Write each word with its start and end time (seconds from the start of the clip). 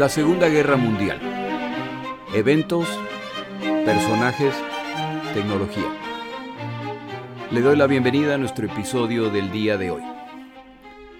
La 0.00 0.08
Segunda 0.08 0.48
Guerra 0.48 0.78
Mundial. 0.78 1.20
Eventos, 2.32 2.88
personajes, 3.84 4.54
tecnología. 5.34 5.94
Le 7.50 7.60
doy 7.60 7.76
la 7.76 7.86
bienvenida 7.86 8.36
a 8.36 8.38
nuestro 8.38 8.64
episodio 8.64 9.28
del 9.28 9.52
día 9.52 9.76
de 9.76 9.90
hoy. 9.90 10.02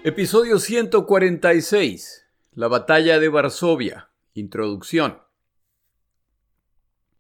Episodio 0.03 0.59
146. 0.59 2.25
La 2.55 2.69
batalla 2.69 3.19
de 3.19 3.29
Varsovia. 3.29 4.13
Introducción. 4.33 5.19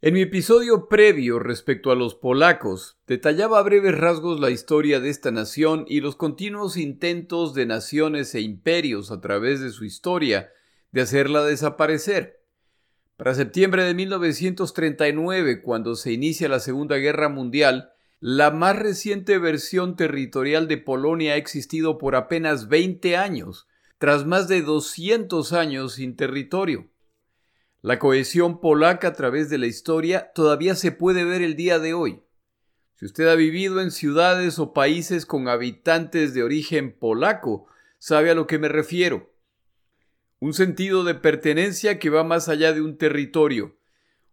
En 0.00 0.14
mi 0.14 0.22
episodio 0.22 0.88
previo 0.88 1.38
respecto 1.40 1.90
a 1.90 1.94
los 1.94 2.14
polacos, 2.14 3.02
detallaba 3.06 3.58
a 3.58 3.62
breves 3.62 3.98
rasgos 3.98 4.40
la 4.40 4.48
historia 4.48 4.98
de 4.98 5.10
esta 5.10 5.30
nación 5.30 5.84
y 5.86 6.00
los 6.00 6.16
continuos 6.16 6.78
intentos 6.78 7.52
de 7.52 7.66
naciones 7.66 8.34
e 8.34 8.40
imperios 8.40 9.10
a 9.10 9.20
través 9.20 9.60
de 9.60 9.68
su 9.68 9.84
historia 9.84 10.48
de 10.92 11.02
hacerla 11.02 11.44
desaparecer. 11.44 12.44
Para 13.16 13.34
septiembre 13.34 13.84
de 13.84 13.94
1939, 13.94 15.62
cuando 15.62 15.94
se 15.94 16.12
inicia 16.12 16.48
la 16.48 16.60
Segunda 16.60 16.96
Guerra 16.96 17.28
Mundial, 17.28 17.92
la 18.18 18.50
más 18.50 18.78
reciente 18.78 19.38
versión 19.38 19.96
territorial 19.96 20.68
de 20.68 20.78
Polonia 20.78 21.34
ha 21.34 21.36
existido 21.36 21.98
por 21.98 22.16
apenas 22.16 22.68
20 22.68 23.16
años, 23.16 23.66
tras 23.98 24.26
más 24.26 24.48
de 24.48 24.62
200 24.62 25.52
años 25.52 25.94
sin 25.94 26.16
territorio. 26.16 26.90
La 27.82 27.98
cohesión 27.98 28.60
polaca 28.60 29.08
a 29.08 29.12
través 29.14 29.48
de 29.48 29.58
la 29.58 29.66
historia 29.66 30.32
todavía 30.34 30.74
se 30.74 30.92
puede 30.92 31.24
ver 31.24 31.40
el 31.40 31.56
día 31.56 31.78
de 31.78 31.94
hoy. 31.94 32.22
Si 32.94 33.06
usted 33.06 33.26
ha 33.28 33.34
vivido 33.34 33.80
en 33.80 33.90
ciudades 33.90 34.58
o 34.58 34.74
países 34.74 35.24
con 35.24 35.48
habitantes 35.48 36.34
de 36.34 36.42
origen 36.42 36.92
polaco, 36.98 37.66
sabe 37.98 38.30
a 38.30 38.34
lo 38.34 38.46
que 38.46 38.58
me 38.58 38.68
refiero. 38.68 39.29
Un 40.40 40.54
sentido 40.54 41.04
de 41.04 41.14
pertenencia 41.14 41.98
que 41.98 42.08
va 42.08 42.24
más 42.24 42.48
allá 42.48 42.72
de 42.72 42.80
un 42.80 42.96
territorio, 42.96 43.76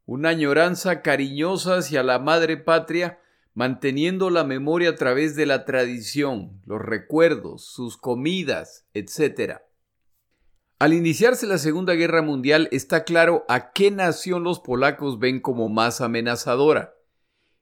una 0.06 0.30
añoranza 0.30 1.02
cariñosa 1.02 1.80
hacia 1.80 2.02
la 2.02 2.18
madre 2.18 2.56
patria, 2.56 3.20
manteniendo 3.54 4.30
la 4.30 4.46
memoria 4.46 4.92
a 4.92 4.96
través 4.96 5.36
de 5.36 5.46
la 5.46 5.66
tradición, 5.66 6.62
los 6.66 6.82
recuerdos, 6.82 7.66
sus 7.66 7.98
comidas, 7.98 8.86
etc. 8.94 9.58
Al 10.80 10.94
iniciarse 10.94 11.46
la 11.46 11.58
Segunda 11.58 11.94
Guerra 11.94 12.22
Mundial 12.22 12.70
está 12.72 13.04
claro 13.04 13.44
a 13.50 13.74
qué 13.74 13.92
nación 13.92 14.46
los 14.46 14.62
polacos 14.62 15.20
ven 15.20 15.42
como 15.42 15.68
más 15.68 16.00
amenazadora. 16.00 16.94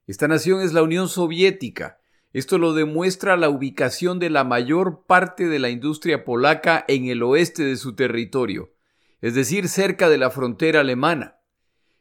Esta 0.06 0.28
nación 0.28 0.60
es 0.60 0.72
la 0.72 0.84
Unión 0.84 1.08
Soviética. 1.08 1.98
Esto 2.36 2.58
lo 2.58 2.74
demuestra 2.74 3.38
la 3.38 3.48
ubicación 3.48 4.18
de 4.18 4.28
la 4.28 4.44
mayor 4.44 5.06
parte 5.06 5.48
de 5.48 5.58
la 5.58 5.70
industria 5.70 6.22
polaca 6.22 6.84
en 6.86 7.06
el 7.06 7.22
oeste 7.22 7.64
de 7.64 7.78
su 7.78 7.94
territorio, 7.94 8.74
es 9.22 9.34
decir, 9.34 9.70
cerca 9.70 10.10
de 10.10 10.18
la 10.18 10.28
frontera 10.28 10.80
alemana. 10.80 11.38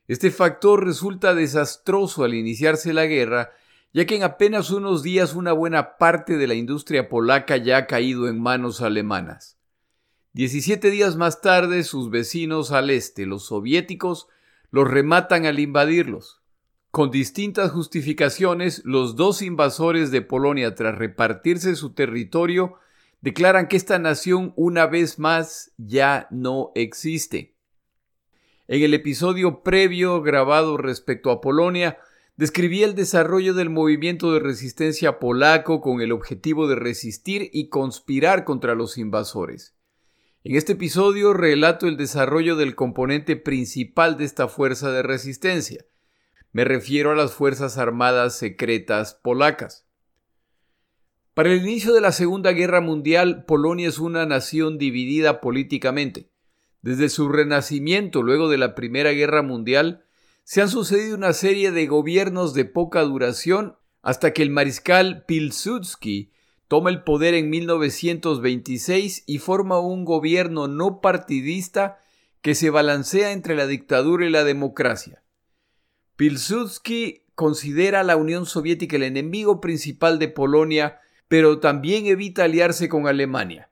Este 0.09 0.31
factor 0.31 0.83
resulta 0.83 1.33
desastroso 1.33 2.25
al 2.25 2.33
iniciarse 2.33 2.91
la 2.91 3.05
guerra, 3.05 3.51
ya 3.93 4.05
que 4.05 4.17
en 4.17 4.23
apenas 4.23 4.71
unos 4.71 5.03
días 5.03 5.35
una 5.35 5.53
buena 5.53 5.95
parte 5.95 6.35
de 6.35 6.47
la 6.47 6.55
industria 6.55 7.07
polaca 7.07 7.55
ya 7.55 7.77
ha 7.77 7.87
caído 7.87 8.27
en 8.27 8.37
manos 8.37 8.81
alemanas. 8.81 9.57
Diecisiete 10.33 10.91
días 10.91 11.15
más 11.15 11.39
tarde, 11.39 11.81
sus 11.85 12.09
vecinos 12.09 12.73
al 12.73 12.89
este, 12.89 13.25
los 13.25 13.45
soviéticos, 13.45 14.27
los 14.69 14.85
rematan 14.85 15.45
al 15.45 15.59
invadirlos. 15.59 16.41
Con 16.95 17.11
distintas 17.11 17.71
justificaciones, 17.71 18.81
los 18.85 19.17
dos 19.17 19.41
invasores 19.41 20.11
de 20.11 20.21
Polonia, 20.21 20.75
tras 20.75 20.97
repartirse 20.97 21.75
su 21.75 21.93
territorio, 21.93 22.75
declaran 23.19 23.67
que 23.67 23.75
esta 23.75 23.99
nación 23.99 24.53
una 24.55 24.85
vez 24.85 25.19
más 25.19 25.73
ya 25.75 26.29
no 26.31 26.71
existe. 26.73 27.57
En 28.69 28.81
el 28.81 28.93
episodio 28.93 29.61
previo 29.61 30.21
grabado 30.21 30.77
respecto 30.77 31.31
a 31.31 31.41
Polonia, 31.41 31.97
describí 32.37 32.83
el 32.83 32.95
desarrollo 32.95 33.53
del 33.53 33.69
movimiento 33.69 34.31
de 34.31 34.39
resistencia 34.39 35.19
polaco 35.19 35.81
con 35.81 35.99
el 35.99 36.13
objetivo 36.13 36.65
de 36.69 36.75
resistir 36.75 37.49
y 37.51 37.67
conspirar 37.67 38.45
contra 38.45 38.73
los 38.73 38.97
invasores. 38.97 39.75
En 40.45 40.55
este 40.55 40.71
episodio 40.71 41.33
relato 41.33 41.89
el 41.89 41.97
desarrollo 41.97 42.55
del 42.55 42.73
componente 42.73 43.35
principal 43.35 44.15
de 44.15 44.23
esta 44.23 44.47
fuerza 44.47 44.93
de 44.93 45.03
resistencia. 45.03 45.83
Me 46.55 46.63
refiero 46.63 47.11
a 47.11 47.15
las 47.15 47.33
Fuerzas 47.33 47.77
Armadas 47.77 48.37
Secretas 48.37 49.13
polacas. 49.13 49.85
Para 51.33 51.51
el 51.51 51.59
inicio 51.59 51.93
de 51.93 51.99
la 51.99 52.13
Segunda 52.13 52.53
Guerra 52.53 52.79
Mundial, 52.79 53.43
Polonia 53.43 53.89
es 53.89 53.99
una 53.99 54.25
nación 54.25 54.77
dividida 54.77 55.41
políticamente. 55.41 56.29
Desde 56.81 57.09
su 57.09 57.27
renacimiento 57.27 58.23
luego 58.23 58.47
de 58.47 58.57
la 58.57 58.73
Primera 58.73 59.11
Guerra 59.11 59.41
Mundial, 59.41 60.05
se 60.45 60.61
han 60.61 60.69
sucedido 60.69 61.17
una 61.17 61.33
serie 61.33 61.71
de 61.71 61.87
gobiernos 61.87 62.53
de 62.53 62.63
poca 62.63 63.01
duración 63.01 63.75
hasta 64.01 64.31
que 64.31 64.41
el 64.41 64.49
mariscal 64.49 65.25
Pilsudski 65.25 66.31
toma 66.69 66.89
el 66.89 67.03
poder 67.03 67.33
en 67.33 67.49
1926 67.49 69.25
y 69.27 69.39
forma 69.39 69.79
un 69.79 70.05
gobierno 70.05 70.69
no 70.69 71.01
partidista 71.01 71.99
que 72.41 72.55
se 72.55 72.69
balancea 72.69 73.33
entre 73.33 73.57
la 73.57 73.67
dictadura 73.67 74.25
y 74.25 74.29
la 74.29 74.45
democracia. 74.45 75.24
Pilsudski 76.15 77.25
considera 77.35 77.99
a 77.99 78.03
la 78.03 78.15
Unión 78.15 78.45
Soviética 78.45 78.95
el 78.95 79.03
enemigo 79.03 79.59
principal 79.59 80.17
de 80.17 80.29
Polonia, 80.29 80.99
pero 81.27 81.59
también 81.59 82.07
evita 82.07 82.45
aliarse 82.45 82.87
con 82.87 83.07
Alemania. 83.07 83.69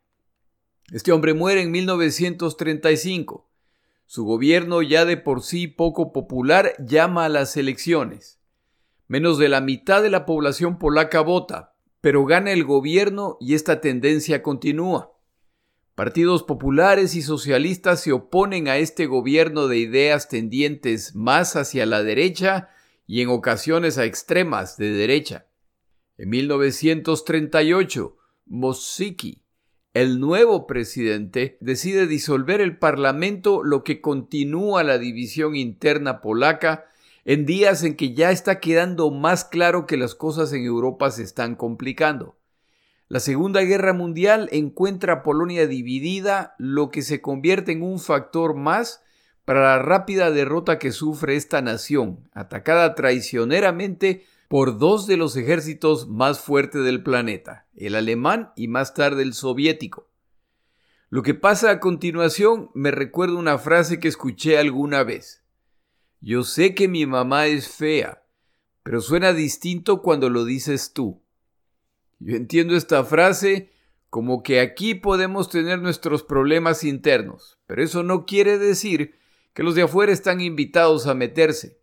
Este 0.92 1.14
hombre 1.14 1.34
muere 1.34 1.62
en 1.62 1.72
1935. 1.72 3.50
Su 4.06 4.26
gobierno, 4.26 4.82
ya 4.82 5.06
de 5.06 5.16
por 5.16 5.42
sí 5.42 5.68
poco 5.68 6.12
popular, 6.12 6.74
llama 6.86 7.26
a 7.26 7.30
las 7.30 7.56
elecciones. 7.56 8.42
Menos 9.08 9.38
de 9.38 9.48
la 9.48 9.62
mitad 9.62 10.04
de 10.04 10.10
la 10.10 10.26
población 10.26 10.78
polaca 10.78 11.22
vota, 11.22 11.76
pero 12.02 12.26
gana 12.26 12.52
el 12.52 12.66
gobierno 12.66 13.38
y 13.40 13.54
esta 13.54 13.80
tendencia 13.80 14.44
continúa. 14.44 15.13
Partidos 15.96 16.42
populares 16.42 17.14
y 17.14 17.22
socialistas 17.22 18.02
se 18.02 18.14
oponen 18.14 18.68
a 18.68 18.78
este 18.78 19.06
gobierno 19.06 19.68
de 19.68 19.78
ideas 19.78 20.28
tendientes 20.28 21.14
más 21.14 21.56
hacia 21.56 21.86
la 21.86 22.02
derecha 22.02 22.70
y 23.06 23.22
en 23.22 23.30
ocasiones 23.30 24.00
a 24.00 24.06
extremas 24.06 24.78
de 24.78 24.90
derecha. 24.92 25.46
En 26.18 26.30
1938, 26.30 28.18
Mosicki, 28.48 29.44
el 29.94 30.20
nuevo 30.20 30.66
presidente, 30.66 31.60
decide 31.62 32.08
disolver 32.08 32.60
el 32.60 32.80
parlamento, 32.80 33.64
lo 33.64 33.84
que 33.84 34.02
continúa 34.02 34.84
la 34.84 34.98
división 34.98 35.56
interna 35.56 36.22
polaca 36.22 36.86
en 37.24 37.46
días 37.46 37.84
en 37.84 37.96
que 37.96 38.16
ya 38.16 38.32
está 38.32 38.60
quedando 38.60 39.12
más 39.12 39.46
claro 39.46 39.86
que 39.86 39.98
las 39.98 40.16
cosas 40.16 40.52
en 40.54 40.66
Europa 40.66 41.12
se 41.12 41.22
están 41.22 41.56
complicando. 41.56 42.36
La 43.14 43.20
Segunda 43.20 43.62
Guerra 43.62 43.94
Mundial 43.94 44.50
encuentra 44.52 45.14
a 45.14 45.22
Polonia 45.22 45.68
dividida, 45.68 46.56
lo 46.58 46.90
que 46.90 47.04
se 47.04 47.22
convierte 47.22 47.72
en 47.72 47.84
un 47.84 48.00
factor 48.00 48.56
más 48.56 49.04
para 49.46 49.62
la 49.62 49.78
rápida 49.78 50.32
derrota 50.32 50.80
que 50.80 50.92
sufre 50.92 51.36
esta 51.36 51.62
nación, 51.62 52.28
atacada 52.34 52.96
traicioneramente 52.96 54.26
por 54.48 54.80
dos 54.80 55.06
de 55.06 55.18
los 55.18 55.36
ejércitos 55.36 56.10
más 56.10 56.40
fuertes 56.40 56.84
del 56.84 57.04
planeta, 57.04 57.68
el 57.76 57.94
alemán 57.94 58.52
y 58.56 58.68
más 58.68 58.96
tarde 58.96 59.22
el 59.22 59.36
soviético. 59.36 60.10
Lo 61.12 61.22
que 61.22 61.36
pasa 61.36 61.70
a 61.70 61.80
continuación 61.80 62.72
me 62.74 62.90
recuerda 62.90 63.36
una 63.36 63.60
frase 63.60 64.00
que 64.00 64.08
escuché 64.08 64.58
alguna 64.58 65.04
vez. 65.04 65.44
Yo 66.20 66.42
sé 66.42 66.74
que 66.74 66.88
mi 66.88 67.06
mamá 67.06 67.46
es 67.46 67.68
fea, 67.68 68.24
pero 68.82 69.02
suena 69.02 69.34
distinto 69.34 70.02
cuando 70.02 70.32
lo 70.32 70.46
dices 70.46 70.94
tú. 70.94 71.23
Yo 72.26 72.38
entiendo 72.38 72.78
esta 72.78 73.04
frase 73.04 73.70
como 74.10 74.44
que 74.44 74.62
aquí 74.62 74.96
podemos 74.96 75.50
tener 75.50 75.82
nuestros 75.82 76.24
problemas 76.24 76.86
internos, 76.86 77.58
pero 77.68 77.84
eso 77.84 78.02
no 78.02 78.26
quiere 78.26 78.58
decir 78.58 79.16
que 79.54 79.62
los 79.62 79.76
de 79.76 79.82
afuera 79.82 80.14
están 80.14 80.40
invitados 80.40 81.06
a 81.06 81.16
meterse. 81.16 81.82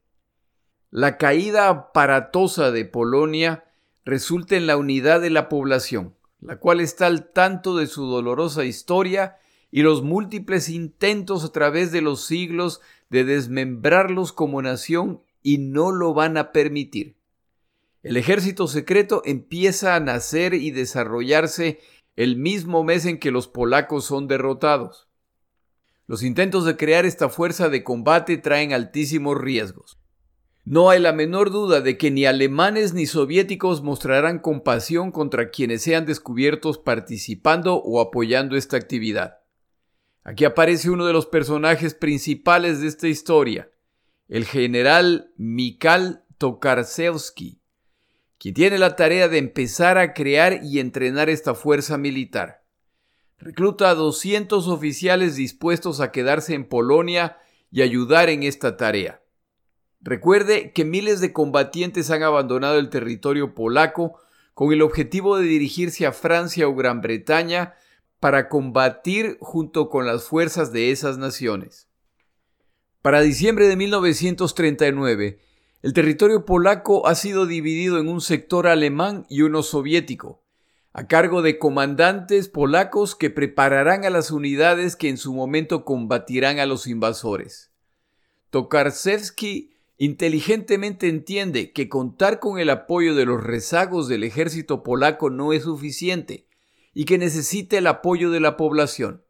La 0.90 1.18
caída 1.18 1.68
aparatosa 1.68 2.70
de 2.70 2.86
Polonia 2.86 3.64
resulta 4.06 4.56
en 4.56 4.66
la 4.66 4.78
unidad 4.78 5.20
de 5.20 5.28
la 5.28 5.50
población, 5.50 6.16
la 6.40 6.58
cual 6.58 6.80
está 6.80 7.06
al 7.06 7.32
tanto 7.32 7.76
de 7.76 7.86
su 7.86 8.06
dolorosa 8.06 8.64
historia 8.64 9.36
y 9.70 9.82
los 9.82 10.02
múltiples 10.02 10.70
intentos 10.70 11.44
a 11.44 11.52
través 11.52 11.92
de 11.92 12.00
los 12.00 12.24
siglos 12.24 12.80
de 13.10 13.24
desmembrarlos 13.24 14.32
como 14.32 14.62
nación 14.62 15.20
y 15.42 15.58
no 15.58 15.92
lo 15.92 16.14
van 16.14 16.38
a 16.38 16.50
permitir. 16.50 17.19
El 18.02 18.16
ejército 18.16 18.66
secreto 18.66 19.22
empieza 19.24 19.94
a 19.94 20.00
nacer 20.00 20.54
y 20.54 20.70
desarrollarse 20.70 21.80
el 22.16 22.36
mismo 22.36 22.82
mes 22.82 23.04
en 23.04 23.18
que 23.18 23.30
los 23.30 23.46
polacos 23.46 24.04
son 24.04 24.26
derrotados. 24.26 25.08
Los 26.06 26.22
intentos 26.22 26.64
de 26.64 26.76
crear 26.76 27.04
esta 27.04 27.28
fuerza 27.28 27.68
de 27.68 27.84
combate 27.84 28.36
traen 28.38 28.72
altísimos 28.72 29.38
riesgos. 29.38 30.00
No 30.64 30.90
hay 30.90 31.00
la 31.00 31.12
menor 31.12 31.50
duda 31.50 31.80
de 31.80 31.98
que 31.98 32.10
ni 32.10 32.26
alemanes 32.26 32.94
ni 32.94 33.06
soviéticos 33.06 33.82
mostrarán 33.82 34.38
compasión 34.38 35.12
contra 35.12 35.50
quienes 35.50 35.82
sean 35.82 36.06
descubiertos 36.06 36.78
participando 36.78 37.76
o 37.76 38.00
apoyando 38.00 38.56
esta 38.56 38.76
actividad. 38.76 39.38
Aquí 40.22 40.44
aparece 40.44 40.90
uno 40.90 41.06
de 41.06 41.12
los 41.12 41.26
personajes 41.26 41.94
principales 41.94 42.80
de 42.80 42.88
esta 42.88 43.08
historia, 43.08 43.70
el 44.28 44.44
general 44.44 45.32
Mikhail 45.36 46.20
Tokarsevsky, 46.38 47.59
quien 48.40 48.54
tiene 48.54 48.78
la 48.78 48.96
tarea 48.96 49.28
de 49.28 49.36
empezar 49.36 49.98
a 49.98 50.14
crear 50.14 50.60
y 50.64 50.80
entrenar 50.80 51.28
esta 51.28 51.54
fuerza 51.54 51.98
militar. 51.98 52.64
Recluta 53.36 53.90
a 53.90 53.94
200 53.94 54.66
oficiales 54.66 55.36
dispuestos 55.36 56.00
a 56.00 56.10
quedarse 56.10 56.54
en 56.54 56.66
Polonia 56.66 57.36
y 57.70 57.82
ayudar 57.82 58.30
en 58.30 58.42
esta 58.42 58.78
tarea. 58.78 59.22
Recuerde 60.00 60.72
que 60.72 60.86
miles 60.86 61.20
de 61.20 61.34
combatientes 61.34 62.10
han 62.10 62.22
abandonado 62.22 62.78
el 62.78 62.88
territorio 62.88 63.54
polaco 63.54 64.18
con 64.54 64.72
el 64.72 64.80
objetivo 64.80 65.36
de 65.36 65.44
dirigirse 65.44 66.06
a 66.06 66.12
Francia 66.12 66.66
o 66.66 66.74
Gran 66.74 67.02
Bretaña 67.02 67.74
para 68.20 68.48
combatir 68.48 69.36
junto 69.40 69.90
con 69.90 70.06
las 70.06 70.24
fuerzas 70.24 70.72
de 70.72 70.90
esas 70.92 71.18
naciones. 71.18 71.88
Para 73.02 73.20
diciembre 73.20 73.68
de 73.68 73.76
1939, 73.76 75.40
el 75.82 75.94
territorio 75.94 76.44
polaco 76.44 77.06
ha 77.06 77.14
sido 77.14 77.46
dividido 77.46 77.98
en 77.98 78.08
un 78.08 78.20
sector 78.20 78.66
alemán 78.66 79.24
y 79.30 79.42
uno 79.42 79.62
soviético, 79.62 80.42
a 80.92 81.06
cargo 81.06 81.40
de 81.40 81.58
comandantes 81.58 82.48
polacos 82.48 83.14
que 83.14 83.30
prepararán 83.30 84.04
a 84.04 84.10
las 84.10 84.30
unidades 84.30 84.94
que 84.94 85.08
en 85.08 85.16
su 85.16 85.32
momento 85.32 85.84
combatirán 85.84 86.58
a 86.58 86.66
los 86.66 86.86
invasores. 86.86 87.70
Tokarsevsky 88.50 89.70
inteligentemente 89.96 91.08
entiende 91.08 91.72
que 91.72 91.88
contar 91.88 92.40
con 92.40 92.58
el 92.58 92.68
apoyo 92.68 93.14
de 93.14 93.24
los 93.24 93.42
rezagos 93.42 94.08
del 94.08 94.24
ejército 94.24 94.82
polaco 94.82 95.30
no 95.30 95.52
es 95.52 95.62
suficiente 95.62 96.46
y 96.92 97.04
que 97.04 97.16
necesita 97.16 97.78
el 97.78 97.86
apoyo 97.86 98.30
de 98.30 98.40
la 98.40 98.56
población, 98.56 99.22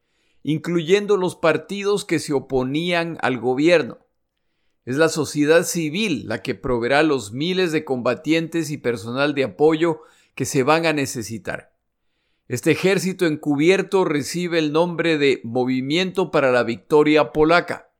incluyendo 0.42 1.16
los 1.16 1.36
partidos 1.36 2.04
que 2.04 2.18
se 2.18 2.32
oponían 2.32 3.18
al 3.20 3.38
gobierno. 3.38 3.98
Es 4.84 4.96
la 4.96 5.08
sociedad 5.08 5.64
civil 5.64 6.26
la 6.26 6.42
que 6.42 6.54
proveerá 6.54 7.02
los 7.02 7.32
miles 7.32 7.72
de 7.72 7.84
combatientes 7.84 8.70
y 8.70 8.78
personal 8.78 9.34
de 9.34 9.44
apoyo 9.44 10.00
que 10.34 10.44
se 10.44 10.62
van 10.62 10.86
a 10.86 10.92
necesitar. 10.92 11.72
Este 12.48 12.72
ejército 12.72 13.26
encubierto 13.26 14.04
recibe 14.04 14.58
el 14.58 14.72
nombre 14.72 15.18
de 15.18 15.40
Movimiento 15.44 16.30
para 16.30 16.50
la 16.50 16.64
Victoria 16.64 17.32
Polaca 17.32 17.90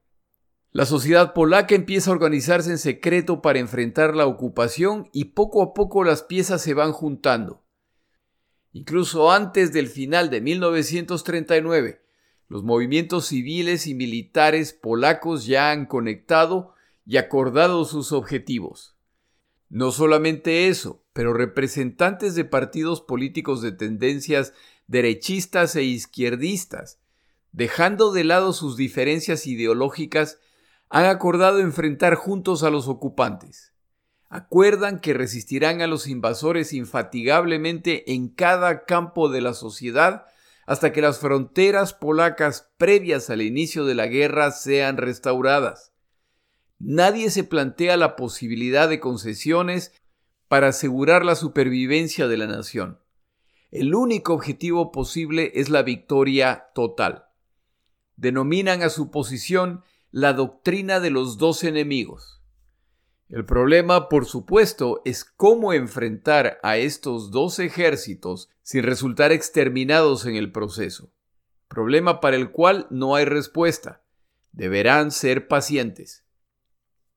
la 0.73 0.87
sociedad 0.87 1.33
polaca 1.35 1.75
empieza 1.75 2.11
a 2.11 2.15
organizarse 2.15 2.71
en 2.71 2.79
secreto 2.79 3.43
para 3.43 3.59
enfrentar 3.59 4.15
la 4.15 4.27
ocupación 4.27 5.09
y 5.13 5.27
poco 5.27 5.63
a 5.63 5.75
poco 5.75 6.05
las 6.05 6.23
piezas 6.23 6.63
se 6.63 6.75
van 6.75 6.93
juntando. 6.93 7.65
Incluso 8.73 9.33
antes 9.33 9.73
del 9.73 9.89
final 9.89 10.31
de 10.31 10.41
1939, 10.41 12.03
los 12.51 12.65
movimientos 12.65 13.27
civiles 13.27 13.87
y 13.87 13.95
militares 13.95 14.73
polacos 14.73 15.47
ya 15.47 15.71
han 15.71 15.87
conectado 15.87 16.75
y 17.07 17.17
acordado 17.17 17.85
sus 17.85 18.11
objetivos. 18.11 18.97
No 19.69 19.93
solamente 19.93 20.67
eso, 20.67 21.05
pero 21.13 21.33
representantes 21.33 22.35
de 22.35 22.45
partidos 22.45 23.03
políticos 23.03 23.63
de 23.63 23.71
tendencias 23.71 24.53
derechistas 24.89 25.77
e 25.77 25.85
izquierdistas, 25.85 26.99
dejando 27.53 28.11
de 28.11 28.25
lado 28.25 28.53
sus 28.53 28.77
diferencias 28.77 29.47
ideológicas, 29.47 30.41
han 30.89 31.05
acordado 31.05 31.61
enfrentar 31.61 32.17
juntos 32.17 32.65
a 32.65 32.71
los 32.71 32.89
ocupantes. 32.89 33.75
Acuerdan 34.29 34.99
que 34.99 35.15
resistirán 35.15 35.83
a 35.83 35.87
los 35.87 36.09
invasores 36.09 36.73
infatigablemente 36.73 38.13
en 38.13 38.29
cada 38.29 38.87
campo 38.87 39.29
de 39.29 39.41
la 39.41 39.55
sociedad 39.55 40.25
hasta 40.71 40.93
que 40.93 41.01
las 41.01 41.19
fronteras 41.19 41.95
polacas 41.95 42.71
previas 42.79 43.29
al 43.29 43.43
inicio 43.43 43.85
de 43.87 43.97
la 43.97 44.07
guerra 44.07 44.53
sean 44.53 44.99
restauradas. 44.99 45.93
Nadie 46.79 47.31
se 47.31 47.43
plantea 47.43 47.97
la 47.97 48.15
posibilidad 48.15 48.89
de 48.89 49.01
concesiones 49.01 49.93
para 50.47 50.69
asegurar 50.69 51.25
la 51.25 51.35
supervivencia 51.35 52.29
de 52.29 52.37
la 52.37 52.47
nación. 52.47 53.01
El 53.73 53.97
único 53.97 54.33
objetivo 54.33 54.93
posible 54.93 55.51
es 55.57 55.71
la 55.71 55.83
victoria 55.83 56.69
total. 56.73 57.25
Denominan 58.15 58.83
a 58.83 58.91
su 58.91 59.11
posición 59.11 59.83
la 60.13 60.35
doctrina 60.35 61.01
de 61.01 61.11
los 61.11 61.37
dos 61.37 61.65
enemigos. 61.65 62.40
El 63.31 63.45
problema, 63.45 64.09
por 64.09 64.27
supuesto, 64.27 65.03
es 65.05 65.25
cómo 65.25 65.73
enfrentar 65.73 66.59
a 66.65 66.79
estos 66.79 67.31
dos 67.31 67.61
ejércitos 67.61 68.49
sin 68.63 68.83
resultar 68.83 69.31
exterminados 69.31 70.27
en 70.27 70.35
el 70.35 70.51
proceso. 70.51 71.13
Problema 71.69 72.21
para 72.21 72.37
el 72.37 72.51
cual 72.51 72.89
no 72.91 73.15
hay 73.15 73.25
respuesta. 73.25 74.03
Deberán 74.51 75.13
ser 75.13 75.47
pacientes. 75.47 76.25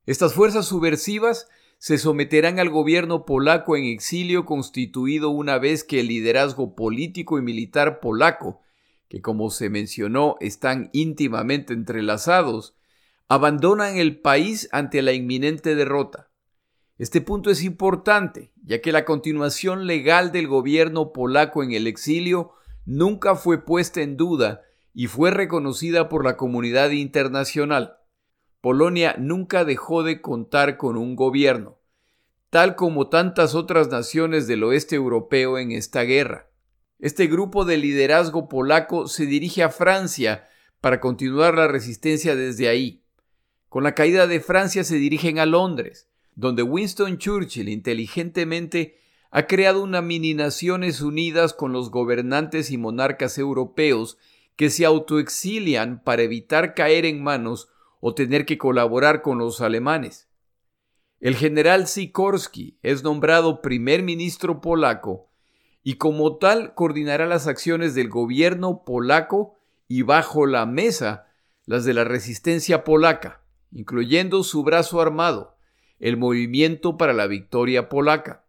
Estas 0.05 0.35
fuerzas 0.35 0.67
subversivas 0.67 1.49
se 1.79 1.97
someterán 1.97 2.59
al 2.59 2.69
gobierno 2.69 3.25
polaco 3.25 3.75
en 3.75 3.85
exilio 3.85 4.45
constituido 4.45 5.31
una 5.31 5.57
vez 5.57 5.83
que 5.83 5.99
el 5.99 6.07
liderazgo 6.07 6.75
político 6.75 7.39
y 7.39 7.41
militar 7.41 7.99
polaco, 7.99 8.61
que 9.09 9.21
como 9.21 9.49
se 9.49 9.71
mencionó 9.71 10.37
están 10.39 10.91
íntimamente 10.93 11.73
entrelazados, 11.73 12.75
abandonan 13.27 13.97
el 13.97 14.19
país 14.19 14.69
ante 14.71 15.01
la 15.01 15.13
inminente 15.13 15.75
derrota. 15.75 16.29
Este 16.97 17.21
punto 17.21 17.49
es 17.49 17.63
importante, 17.63 18.53
ya 18.63 18.81
que 18.81 18.91
la 18.91 19.05
continuación 19.05 19.87
legal 19.87 20.31
del 20.31 20.47
gobierno 20.47 21.11
polaco 21.11 21.63
en 21.63 21.71
el 21.71 21.87
exilio 21.87 22.51
nunca 22.85 23.35
fue 23.35 23.65
puesta 23.65 24.01
en 24.01 24.17
duda 24.17 24.61
y 24.93 25.07
fue 25.07 25.31
reconocida 25.31 26.07
por 26.07 26.23
la 26.23 26.37
comunidad 26.37 26.91
internacional. 26.91 27.97
Polonia 28.61 29.15
nunca 29.17 29.65
dejó 29.65 30.03
de 30.03 30.21
contar 30.21 30.77
con 30.77 30.95
un 30.95 31.15
gobierno, 31.15 31.79
tal 32.49 32.75
como 32.75 33.09
tantas 33.09 33.55
otras 33.55 33.89
naciones 33.89 34.47
del 34.47 34.63
oeste 34.63 34.95
europeo 34.95 35.57
en 35.57 35.71
esta 35.71 36.03
guerra. 36.03 36.49
Este 36.99 37.27
grupo 37.27 37.65
de 37.65 37.77
liderazgo 37.77 38.47
polaco 38.47 39.07
se 39.07 39.25
dirige 39.25 39.63
a 39.63 39.69
Francia 39.69 40.47
para 40.79 41.01
continuar 41.01 41.55
la 41.55 41.67
resistencia 41.67 42.35
desde 42.35 42.69
ahí. 42.69 43.02
Con 43.73 43.81
la 43.81 43.95
caída 43.95 44.27
de 44.27 44.39
Francia 44.39 44.83
se 44.83 44.97
dirigen 44.97 45.39
a 45.39 45.47
Londres, 45.47 46.07
donde 46.35 46.61
Winston 46.61 47.17
Churchill 47.17 47.69
inteligentemente 47.69 48.99
ha 49.31 49.47
creado 49.47 49.81
una 49.81 49.99
mini 50.03 50.35
Naciones 50.35 51.01
Unidas 51.01 51.55
con 51.55 51.73
los 51.73 51.89
gobernantes 51.89 52.69
y 52.69 52.77
monarcas 52.77 53.39
europeos 53.39 54.19
que 54.55 54.69
se 54.69 54.85
autoexilian 54.85 56.03
para 56.03 56.21
evitar 56.21 56.75
caer 56.75 57.03
en 57.05 57.23
manos 57.23 57.67
o 57.99 58.13
tener 58.13 58.45
que 58.45 58.59
colaborar 58.59 59.23
con 59.23 59.39
los 59.39 59.59
alemanes. 59.59 60.29
El 61.19 61.35
general 61.35 61.87
Sikorsky 61.87 62.77
es 62.83 63.01
nombrado 63.01 63.63
primer 63.63 64.03
ministro 64.03 64.61
polaco 64.61 65.31
y 65.81 65.95
como 65.95 66.37
tal 66.37 66.75
coordinará 66.75 67.25
las 67.25 67.47
acciones 67.47 67.95
del 67.95 68.09
gobierno 68.09 68.83
polaco 68.85 69.57
y 69.87 70.03
bajo 70.03 70.45
la 70.45 70.67
mesa 70.67 71.25
las 71.65 71.85
de 71.85 71.95
la 71.95 72.03
resistencia 72.03 72.83
polaca 72.83 73.42
incluyendo 73.73 74.43
su 74.43 74.63
brazo 74.63 75.01
armado, 75.01 75.57
el 75.99 76.17
Movimiento 76.17 76.97
para 76.97 77.13
la 77.13 77.27
Victoria 77.27 77.89
Polaca. 77.89 78.45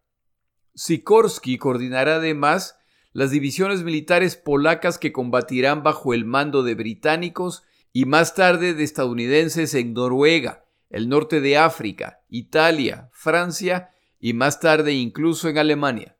Sikorsky 0.75 1.57
coordinará 1.57 2.15
además 2.15 2.77
las 3.11 3.31
divisiones 3.31 3.83
militares 3.83 4.35
polacas 4.35 4.97
que 4.99 5.13
combatirán 5.13 5.83
bajo 5.83 6.13
el 6.13 6.25
mando 6.25 6.63
de 6.63 6.75
británicos 6.75 7.63
y 7.93 8.05
más 8.05 8.35
tarde 8.35 8.73
de 8.73 8.83
estadounidenses 8.83 9.73
en 9.73 9.93
Noruega, 9.93 10.65
el 10.89 11.07
norte 11.07 11.39
de 11.39 11.57
África, 11.57 12.21
Italia, 12.29 13.09
Francia 13.13 13.91
y 14.19 14.33
más 14.33 14.59
tarde 14.59 14.93
incluso 14.93 15.47
en 15.47 15.57
Alemania. 15.57 16.17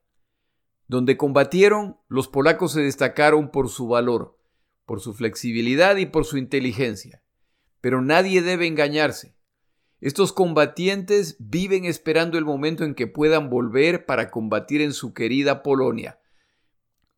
Donde 0.88 1.18
combatieron, 1.18 1.98
los 2.08 2.28
polacos 2.28 2.72
se 2.72 2.82
destacaron 2.82 3.52
por 3.52 3.70
su 3.70 3.88
valor, 3.88 4.38
por 4.86 5.02
su 5.02 5.14
flexibilidad 5.14 5.98
y 5.98 6.06
por 6.06 6.26
su 6.26 6.38
inteligencia. 6.38 7.25
Pero 7.86 8.02
nadie 8.02 8.42
debe 8.42 8.66
engañarse. 8.66 9.36
Estos 10.02 10.34
combatientes 10.34 11.36
viven 11.38 11.86
esperando 11.86 12.40
el 12.40 12.44
momento 12.44 12.84
en 12.84 12.96
que 12.96 13.06
puedan 13.06 13.48
volver 13.48 14.08
para 14.08 14.32
combatir 14.32 14.82
en 14.82 14.92
su 14.92 15.14
querida 15.14 15.62
Polonia. 15.62 16.20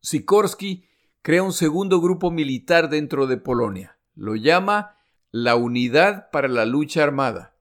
Sikorsky 0.02 0.84
crea 1.22 1.42
un 1.42 1.54
segundo 1.54 2.02
grupo 2.02 2.30
militar 2.30 2.90
dentro 2.90 3.26
de 3.26 3.38
Polonia. 3.38 3.98
Lo 4.14 4.36
llama 4.36 4.98
la 5.30 5.56
Unidad 5.56 6.28
para 6.30 6.48
la 6.48 6.66
Lucha 6.66 7.02
Armada. 7.02 7.56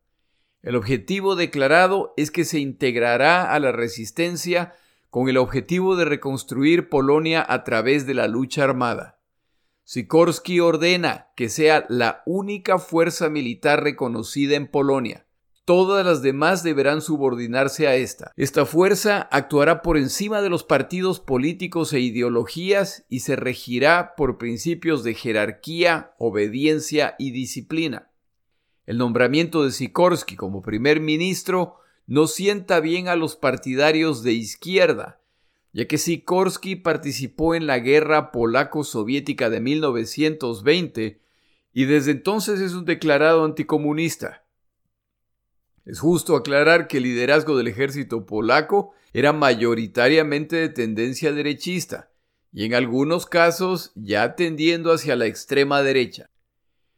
El 0.62 0.76
objetivo 0.76 1.38
declarado 1.38 2.14
es 2.18 2.30
que 2.30 2.44
se 2.44 2.60
integrará 2.60 3.54
a 3.54 3.60
la 3.62 3.72
resistencia 3.72 4.74
con 5.10 5.30
el 5.30 5.38
objetivo 5.38 5.96
de 5.96 6.04
reconstruir 6.04 6.90
Polonia 6.90 7.46
a 7.48 7.64
través 7.64 8.06
de 8.06 8.16
la 8.16 8.28
lucha 8.28 8.66
armada. 8.66 9.17
Sikorsky 9.90 10.60
ordena 10.60 11.30
que 11.38 11.48
sea 11.48 11.86
la 11.88 12.22
única 12.26 12.78
fuerza 12.78 13.30
militar 13.30 13.82
reconocida 13.82 14.58
en 14.58 14.68
Polonia. 14.68 15.26
Todas 15.64 16.06
las 16.06 16.22
demás 16.22 16.62
deberán 16.62 17.02
subordinarse 17.02 17.88
a 17.88 17.96
esta. 17.96 18.34
Esta 18.36 18.66
fuerza 18.66 19.30
actuará 19.32 19.82
por 19.82 19.96
encima 19.96 20.42
de 20.42 20.50
los 20.50 20.66
partidos 20.66 21.22
políticos 21.22 21.94
e 21.94 22.02
ideologías 22.02 23.06
y 23.08 23.22
se 23.22 23.38
regirá 23.38 24.14
por 24.18 24.38
principios 24.38 25.06
de 25.06 25.14
jerarquía, 25.14 26.12
obediencia 26.18 27.16
y 27.18 27.32
disciplina. 27.32 28.12
El 28.86 28.98
nombramiento 28.98 29.64
de 29.64 29.72
Sikorsky 29.72 30.36
como 30.36 30.62
primer 30.62 31.00
ministro 31.00 31.78
no 32.08 32.28
sienta 32.28 32.82
bien 32.82 33.08
a 33.08 33.16
los 33.16 33.38
partidarios 33.38 34.22
de 34.22 34.34
izquierda, 34.34 35.22
ya 35.78 35.86
que 35.86 36.00
Sikorsky 36.00 36.78
participó 36.78 37.54
en 37.54 37.68
la 37.68 37.78
guerra 37.78 38.32
polaco-soviética 38.32 39.52
de 39.52 39.60
1920 39.60 41.22
y 41.72 41.86
desde 41.86 42.10
entonces 42.14 42.60
es 42.62 42.74
un 42.74 42.84
declarado 42.84 43.46
anticomunista. 43.46 44.44
Es 45.86 46.00
justo 46.00 46.36
aclarar 46.36 46.88
que 46.88 46.98
el 46.98 47.04
liderazgo 47.04 47.56
del 47.56 47.68
ejército 47.68 48.26
polaco 48.26 48.96
era 49.14 49.34
mayoritariamente 49.34 50.56
de 50.56 50.70
tendencia 50.70 51.32
derechista 51.32 52.10
y 52.52 52.66
en 52.66 52.74
algunos 52.74 53.28
casos 53.28 53.92
ya 53.94 54.36
tendiendo 54.36 54.92
hacia 54.92 55.16
la 55.16 55.28
extrema 55.28 55.84
derecha. 55.84 56.32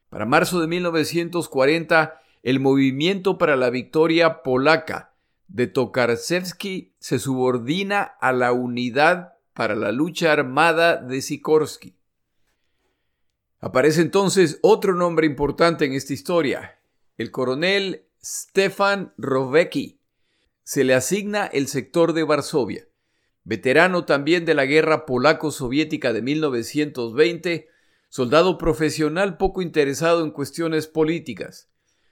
Para 0.08 0.26
marzo 0.26 0.62
de 0.62 0.68
1940, 0.68 2.22
el 2.44 2.62
movimiento 2.62 3.38
para 3.38 3.58
la 3.58 3.72
victoria 3.72 4.42
polaca 4.42 5.09
de 5.50 5.68
Tokarsevsky 5.68 6.94
se 7.00 7.20
subordina 7.20 8.02
a 8.04 8.32
la 8.32 8.54
unidad 8.54 9.34
para 9.54 9.76
la 9.76 9.92
lucha 9.92 10.32
armada 10.32 10.96
de 10.96 11.22
Sikorsky. 11.22 11.96
Aparece 13.60 14.02
entonces 14.02 14.60
otro 14.62 14.96
nombre 14.96 15.28
importante 15.28 15.84
en 15.86 15.94
esta 15.94 16.14
historia, 16.14 16.80
el 17.18 17.32
coronel 17.32 18.06
Stefan 18.24 19.14
Rovecki. 19.18 20.00
Se 20.64 20.84
le 20.84 20.94
asigna 20.94 21.48
el 21.48 21.68
sector 21.68 22.14
de 22.14 22.24
Varsovia. 22.24 22.88
Veterano 23.44 24.06
también 24.06 24.46
de 24.46 24.54
la 24.54 24.66
guerra 24.66 25.06
polaco-soviética 25.06 26.14
de 26.14 26.22
1920, 26.22 27.68
soldado 28.08 28.58
profesional 28.58 29.38
poco 29.38 29.62
interesado 29.62 30.24
en 30.24 30.32
cuestiones 30.32 30.88
políticas. 30.88 31.70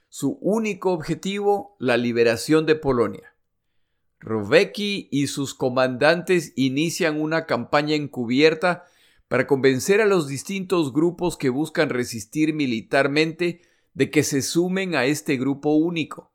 Su 0.08 0.38
único 0.40 0.92
objetivo, 0.92 1.76
la 1.78 1.98
liberación 1.98 2.64
de 2.64 2.74
Polonia. 2.74 3.34
Rovecki 4.20 5.08
y 5.10 5.26
sus 5.26 5.54
comandantes 5.54 6.54
inician 6.56 7.20
una 7.20 7.44
campaña 7.46 7.94
encubierta 7.94 8.84
para 9.28 9.46
convencer 9.46 10.00
a 10.00 10.06
los 10.06 10.26
distintos 10.26 10.92
grupos 10.92 11.36
que 11.36 11.50
buscan 11.50 11.90
resistir 11.90 12.54
militarmente 12.54 13.60
de 13.92 14.10
que 14.10 14.22
se 14.22 14.40
sumen 14.40 14.94
a 14.94 15.04
este 15.04 15.36
grupo 15.36 15.74
único. 15.74 16.32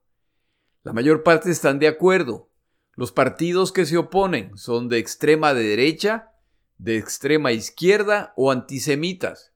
La 0.83 0.93
mayor 0.93 1.23
parte 1.23 1.49
están 1.49 1.79
de 1.79 1.87
acuerdo. 1.87 2.49
Los 2.95 3.11
partidos 3.11 3.71
que 3.71 3.85
se 3.85 3.97
oponen 3.97 4.55
son 4.55 4.87
de 4.87 4.99
extrema 4.99 5.55
derecha, 5.55 6.31
de 6.77 6.97
extrema 6.97 7.51
izquierda 7.51 8.33
o 8.37 8.51
antisemitas. 8.51 9.52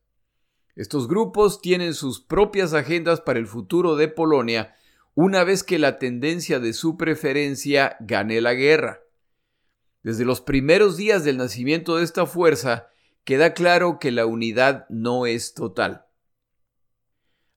Estos 0.77 1.07
grupos 1.07 1.59
tienen 1.59 1.95
sus 1.95 2.21
propias 2.21 2.75
agendas 2.75 3.19
para 3.19 3.39
el 3.39 3.47
futuro 3.47 3.95
de 3.95 4.07
Polonia 4.07 4.75
una 5.15 5.43
vez 5.43 5.63
que 5.63 5.79
la 5.79 5.97
tendencia 5.97 6.59
de 6.59 6.73
su 6.73 6.97
preferencia 6.97 7.97
gane 7.99 8.39
la 8.41 8.53
guerra. 8.53 9.01
Desde 10.03 10.23
los 10.23 10.39
primeros 10.39 10.95
días 10.95 11.23
del 11.23 11.37
nacimiento 11.37 11.97
de 11.97 12.03
esta 12.03 12.27
fuerza, 12.27 12.89
queda 13.23 13.55
claro 13.55 13.97
que 13.99 14.11
la 14.11 14.27
unidad 14.27 14.85
no 14.89 15.25
es 15.25 15.55
total. 15.55 16.05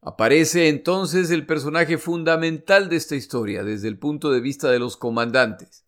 Aparece 0.01 0.71
entonces 0.71 1.31
el 1.31 1.45
personaje 1.45 1.99
fundamental 1.99 2.89
de 2.89 2.97
esta 2.97 3.17
historia 3.17 3.63
desde 3.63 3.89
el 3.89 3.99
punto 3.99 4.31
de 4.31 4.41
vista 4.41 4.71
de 4.71 4.79
los 4.79 4.97
comandantes, 4.97 5.85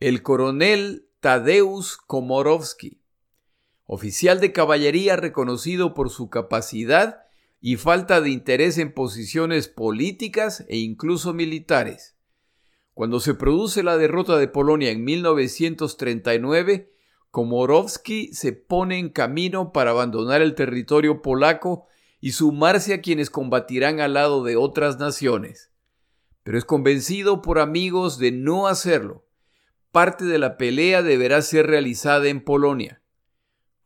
el 0.00 0.22
coronel 0.22 1.10
Tadeusz 1.20 1.98
Komorowski, 1.98 3.02
oficial 3.86 4.40
de 4.40 4.52
caballería 4.52 5.16
reconocido 5.16 5.94
por 5.94 6.10
su 6.10 6.28
capacidad 6.28 7.26
y 7.60 7.76
falta 7.76 8.20
de 8.20 8.30
interés 8.30 8.78
en 8.78 8.92
posiciones 8.92 9.68
políticas 9.68 10.64
e 10.68 10.76
incluso 10.76 11.32
militares. 11.32 12.16
Cuando 12.94 13.20
se 13.20 13.34
produce 13.34 13.82
la 13.82 13.96
derrota 13.96 14.36
de 14.36 14.48
Polonia 14.48 14.90
en 14.90 15.04
1939, 15.04 16.92
Komorowski 17.30 18.32
se 18.32 18.52
pone 18.52 18.98
en 18.98 19.10
camino 19.10 19.72
para 19.72 19.90
abandonar 19.90 20.40
el 20.40 20.54
territorio 20.54 21.22
polaco 21.22 21.86
y 22.20 22.32
sumarse 22.32 22.94
a 22.94 23.00
quienes 23.02 23.28
combatirán 23.28 24.00
al 24.00 24.14
lado 24.14 24.42
de 24.42 24.56
otras 24.56 24.98
naciones. 24.98 25.70
Pero 26.42 26.56
es 26.56 26.64
convencido 26.64 27.42
por 27.42 27.58
amigos 27.58 28.18
de 28.18 28.32
no 28.32 28.66
hacerlo. 28.66 29.26
Parte 29.90 30.24
de 30.24 30.38
la 30.38 30.56
pelea 30.56 31.02
deberá 31.02 31.42
ser 31.42 31.66
realizada 31.66 32.28
en 32.28 32.42
Polonia. 32.42 33.02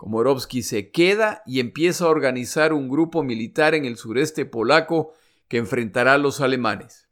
Komorowski 0.00 0.62
se 0.62 0.90
queda 0.90 1.42
y 1.44 1.60
empieza 1.60 2.06
a 2.06 2.08
organizar 2.08 2.72
un 2.72 2.88
grupo 2.88 3.22
militar 3.22 3.74
en 3.74 3.84
el 3.84 3.98
sureste 3.98 4.46
polaco 4.46 5.12
que 5.46 5.58
enfrentará 5.58 6.14
a 6.14 6.18
los 6.18 6.40
alemanes. 6.40 7.10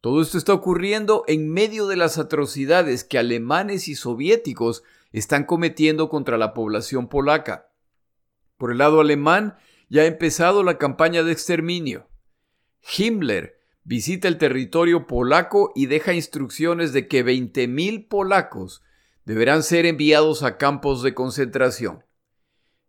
Todo 0.00 0.22
esto 0.22 0.38
está 0.38 0.52
ocurriendo 0.54 1.24
en 1.26 1.52
medio 1.52 1.88
de 1.88 1.96
las 1.96 2.18
atrocidades 2.18 3.02
que 3.02 3.18
alemanes 3.18 3.88
y 3.88 3.96
soviéticos 3.96 4.84
están 5.10 5.46
cometiendo 5.46 6.08
contra 6.08 6.38
la 6.38 6.54
población 6.54 7.08
polaca. 7.08 7.72
Por 8.56 8.70
el 8.70 8.78
lado 8.78 9.00
alemán, 9.00 9.56
ya 9.88 10.02
ha 10.02 10.06
empezado 10.06 10.62
la 10.62 10.78
campaña 10.78 11.24
de 11.24 11.32
exterminio. 11.32 12.06
Himmler 12.96 13.58
visita 13.82 14.28
el 14.28 14.38
territorio 14.38 15.08
polaco 15.08 15.72
y 15.74 15.86
deja 15.86 16.14
instrucciones 16.14 16.92
de 16.92 17.08
que 17.08 17.26
20.000 17.26 18.06
polacos 18.06 18.80
deberán 19.24 19.64
ser 19.64 19.86
enviados 19.86 20.44
a 20.44 20.56
campos 20.56 21.02
de 21.02 21.14
concentración. 21.14 22.04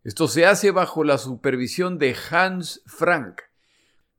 Esto 0.04 0.28
se 0.28 0.44
hace 0.44 0.70
bajo 0.70 1.02
la 1.02 1.16
supervisión 1.16 1.98
de 1.98 2.14
Hans 2.30 2.82
Frank, 2.84 3.40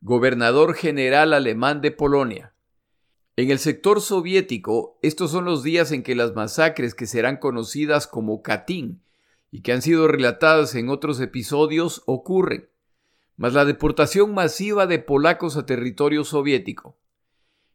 gobernador 0.01 0.73
general 0.73 1.31
alemán 1.31 1.79
de 1.81 1.91
Polonia. 1.91 2.55
En 3.35 3.51
el 3.51 3.59
sector 3.59 4.01
soviético, 4.01 4.97
estos 5.03 5.29
son 5.29 5.45
los 5.45 5.61
días 5.61 5.91
en 5.91 6.01
que 6.01 6.15
las 6.15 6.33
masacres 6.33 6.95
que 6.95 7.05
serán 7.05 7.37
conocidas 7.37 8.07
como 8.07 8.41
Katyn 8.41 9.03
y 9.51 9.61
que 9.61 9.73
han 9.73 9.83
sido 9.83 10.07
relatadas 10.07 10.73
en 10.73 10.89
otros 10.89 11.19
episodios 11.21 12.01
ocurren 12.07 12.67
más 13.37 13.53
la 13.53 13.63
deportación 13.63 14.33
masiva 14.33 14.87
de 14.87 14.97
polacos 14.97 15.55
a 15.55 15.67
territorio 15.67 16.23
soviético. 16.23 16.97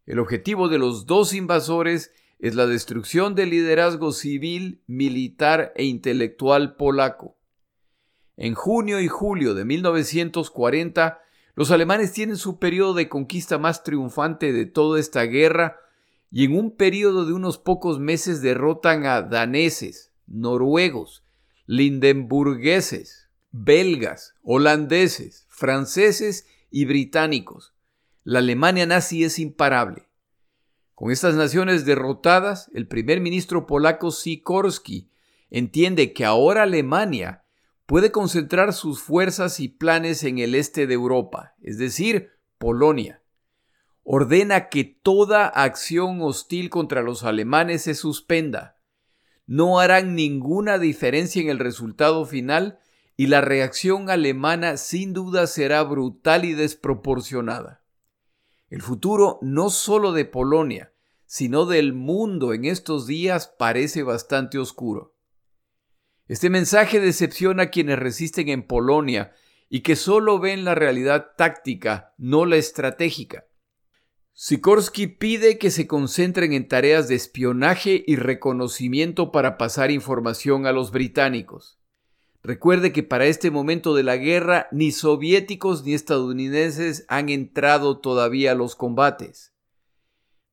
El 0.07 0.19
objetivo 0.19 0.69
de 0.69 0.79
los 0.79 1.07
dos 1.07 1.33
invasores 1.33 2.13
es 2.41 2.57
la 2.57 2.67
destrucción 2.67 3.37
del 3.37 3.51
liderazgo 3.51 4.11
civil, 4.11 4.83
militar 4.89 5.73
e 5.77 5.85
intelectual 5.85 6.75
polaco. 6.75 7.37
En 8.41 8.55
junio 8.55 9.03
y 9.03 9.07
julio 9.07 9.53
de 9.53 9.67
1940, 9.67 11.21
los 11.57 11.71
alemanes 11.71 12.15
tienen 12.15 12.39
su 12.39 12.59
periodo 12.59 12.95
de 12.95 13.07
conquista 13.07 13.59
más 13.59 13.85
triunfante 13.85 14.55
de 14.55 14.65
toda 14.65 14.99
esta 14.99 15.25
guerra 15.25 15.77
y 16.31 16.47
en 16.47 16.57
un 16.57 16.75
periodo 16.75 17.27
de 17.27 17.35
unos 17.35 17.59
pocos 17.59 17.99
meses 17.99 18.41
derrotan 18.41 19.05
a 19.05 19.21
daneses, 19.21 20.11
noruegos, 20.27 21.23
lindenburgueses, 21.67 23.29
belgas, 23.53 24.33
holandeses, 24.43 25.45
franceses 25.51 26.47
y 26.71 26.87
británicos. 26.87 27.75
La 28.25 28.39
Alemania 28.39 28.87
nazi 28.87 29.23
es 29.23 29.39
imparable. 29.39 30.09
Con 30.95 31.11
estas 31.11 31.35
naciones 31.35 31.85
derrotadas, 31.85 32.71
el 32.73 32.89
primer 32.89 33.21
ministro 33.21 33.67
polaco 33.67 34.11
Sikorski 34.11 35.11
entiende 35.51 36.15
que 36.15 36.25
ahora 36.25 36.63
Alemania 36.63 37.40
puede 37.91 38.13
concentrar 38.13 38.73
sus 38.73 39.03
fuerzas 39.03 39.59
y 39.59 39.67
planes 39.67 40.23
en 40.23 40.39
el 40.39 40.55
este 40.55 40.87
de 40.87 40.95
Europa, 40.95 41.57
es 41.61 41.77
decir, 41.77 42.31
Polonia. 42.57 43.21
Ordena 44.05 44.69
que 44.69 44.85
toda 44.85 45.49
acción 45.49 46.21
hostil 46.23 46.71
contra 46.71 47.03
los 47.03 47.25
alemanes 47.25 47.83
se 47.83 47.97
suspenda. 47.97 48.79
No 49.45 49.81
harán 49.81 50.15
ninguna 50.15 50.79
diferencia 50.79 51.43
en 51.43 51.49
el 51.49 51.59
resultado 51.59 52.25
final 52.27 52.79
y 53.17 53.27
la 53.27 53.41
reacción 53.41 54.09
alemana 54.09 54.77
sin 54.77 55.13
duda 55.13 55.49
será 55.49 55.83
brutal 55.83 56.45
y 56.45 56.55
desproporcionada. 56.55 57.83
El 58.69 58.83
futuro 58.83 59.41
no 59.43 59.69
solo 59.69 60.13
de 60.13 60.27
Polonia, 60.27 60.93
sino 61.27 61.67
del 61.67 61.93
mundo 61.93 62.55
en 62.55 62.67
estos 62.67 63.09
días 63.09 63.53
parece 63.59 64.05
bastante 64.05 64.61
oscuro. 64.61 65.17
Este 66.31 66.49
mensaje 66.49 67.01
decepciona 67.01 67.65
a 67.65 67.71
quienes 67.71 67.99
resisten 67.99 68.49
en 68.51 68.63
Polonia 68.63 69.33
y 69.69 69.81
que 69.81 69.97
solo 69.97 70.39
ven 70.39 70.65
la 70.65 70.77
realidad 70.77 71.33
táctica, 71.37 72.15
no 72.19 72.47
la 72.47 72.55
estratégica. 72.55 73.47
Sikorsky 74.33 75.09
pide 75.09 75.59
que 75.59 75.73
se 75.73 75.89
concentren 75.89 76.53
en 76.53 76.69
tareas 76.69 77.09
de 77.09 77.17
espionaje 77.17 78.05
y 78.07 78.15
reconocimiento 78.15 79.33
para 79.33 79.59
pasar 79.59 79.91
información 79.91 80.67
a 80.67 80.73
los 80.73 80.93
británicos. 80.93 81.81
Recuerde 82.45 82.93
que 82.93 83.03
para 83.03 83.27
este 83.27 83.51
momento 83.51 83.97
de 83.97 84.05
la 84.05 84.17
guerra 84.17 84.69
ni 84.71 84.93
soviéticos 84.93 85.83
ni 85.83 85.95
estadounidenses 85.95 87.07
han 87.09 87.29
entrado 87.29 87.99
todavía 87.99 88.53
a 88.53 88.55
los 88.55 88.77
combates. 88.77 89.53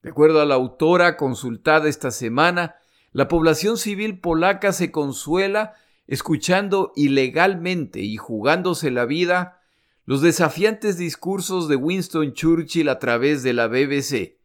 De 0.02 0.10
acuerdo 0.10 0.42
a 0.42 0.46
la 0.48 0.56
autora 0.56 1.18
consultada 1.18 1.88
esta 1.88 2.10
semana, 2.10 2.78
la 3.18 3.28
población 3.28 3.78
civil 3.78 4.20
polaca 4.20 4.72
se 4.74 4.92
consuela 4.92 5.74
escuchando 6.06 6.94
ilegalmente 6.96 8.02
y 8.02 8.16
jugándose 8.18 8.92
la 8.92 9.06
vida 9.06 9.60
los 10.06 10.22
desafiantes 10.22 11.00
discursos 11.00 11.68
de 11.68 11.78
Winston 11.78 12.34
Churchill 12.34 12.90
a 12.90 13.00
través 13.00 13.42
de 13.42 13.54
la 13.54 13.66
BBC. 13.70 14.38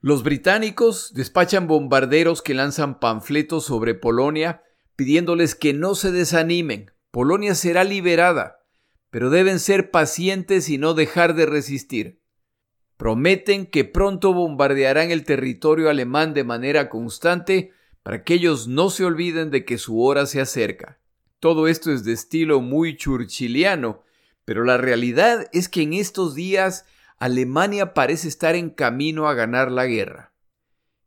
Los 0.00 0.22
británicos 0.22 1.12
despachan 1.12 1.66
bombarderos 1.66 2.40
que 2.40 2.54
lanzan 2.54 3.00
panfletos 3.00 3.64
sobre 3.64 3.96
Polonia 3.96 4.62
pidiéndoles 4.94 5.56
que 5.56 5.72
no 5.72 5.96
se 5.96 6.12
desanimen. 6.12 6.92
Polonia 7.10 7.56
será 7.56 7.82
liberada, 7.82 8.58
pero 9.10 9.28
deben 9.28 9.58
ser 9.58 9.90
pacientes 9.90 10.68
y 10.68 10.78
no 10.78 10.94
dejar 10.94 11.34
de 11.34 11.46
resistir. 11.46 12.22
Prometen 12.96 13.66
que 13.66 13.84
pronto 13.84 14.32
bombardearán 14.32 15.10
el 15.10 15.24
territorio 15.24 15.90
alemán 15.90 16.32
de 16.32 16.44
manera 16.44 16.88
constante 16.88 17.72
para 18.02 18.22
que 18.24 18.34
ellos 18.34 18.68
no 18.68 18.88
se 18.88 19.04
olviden 19.04 19.50
de 19.50 19.64
que 19.64 19.78
su 19.78 20.02
hora 20.02 20.26
se 20.26 20.40
acerca. 20.40 20.98
Todo 21.40 21.68
esto 21.68 21.92
es 21.92 22.04
de 22.04 22.12
estilo 22.12 22.60
muy 22.60 22.96
churchilliano, 22.96 24.02
pero 24.44 24.64
la 24.64 24.78
realidad 24.78 25.48
es 25.52 25.68
que 25.68 25.82
en 25.82 25.92
estos 25.92 26.34
días 26.34 26.86
Alemania 27.18 27.94
parece 27.94 28.28
estar 28.28 28.54
en 28.54 28.70
camino 28.70 29.28
a 29.28 29.34
ganar 29.34 29.70
la 29.70 29.86
guerra. 29.86 30.32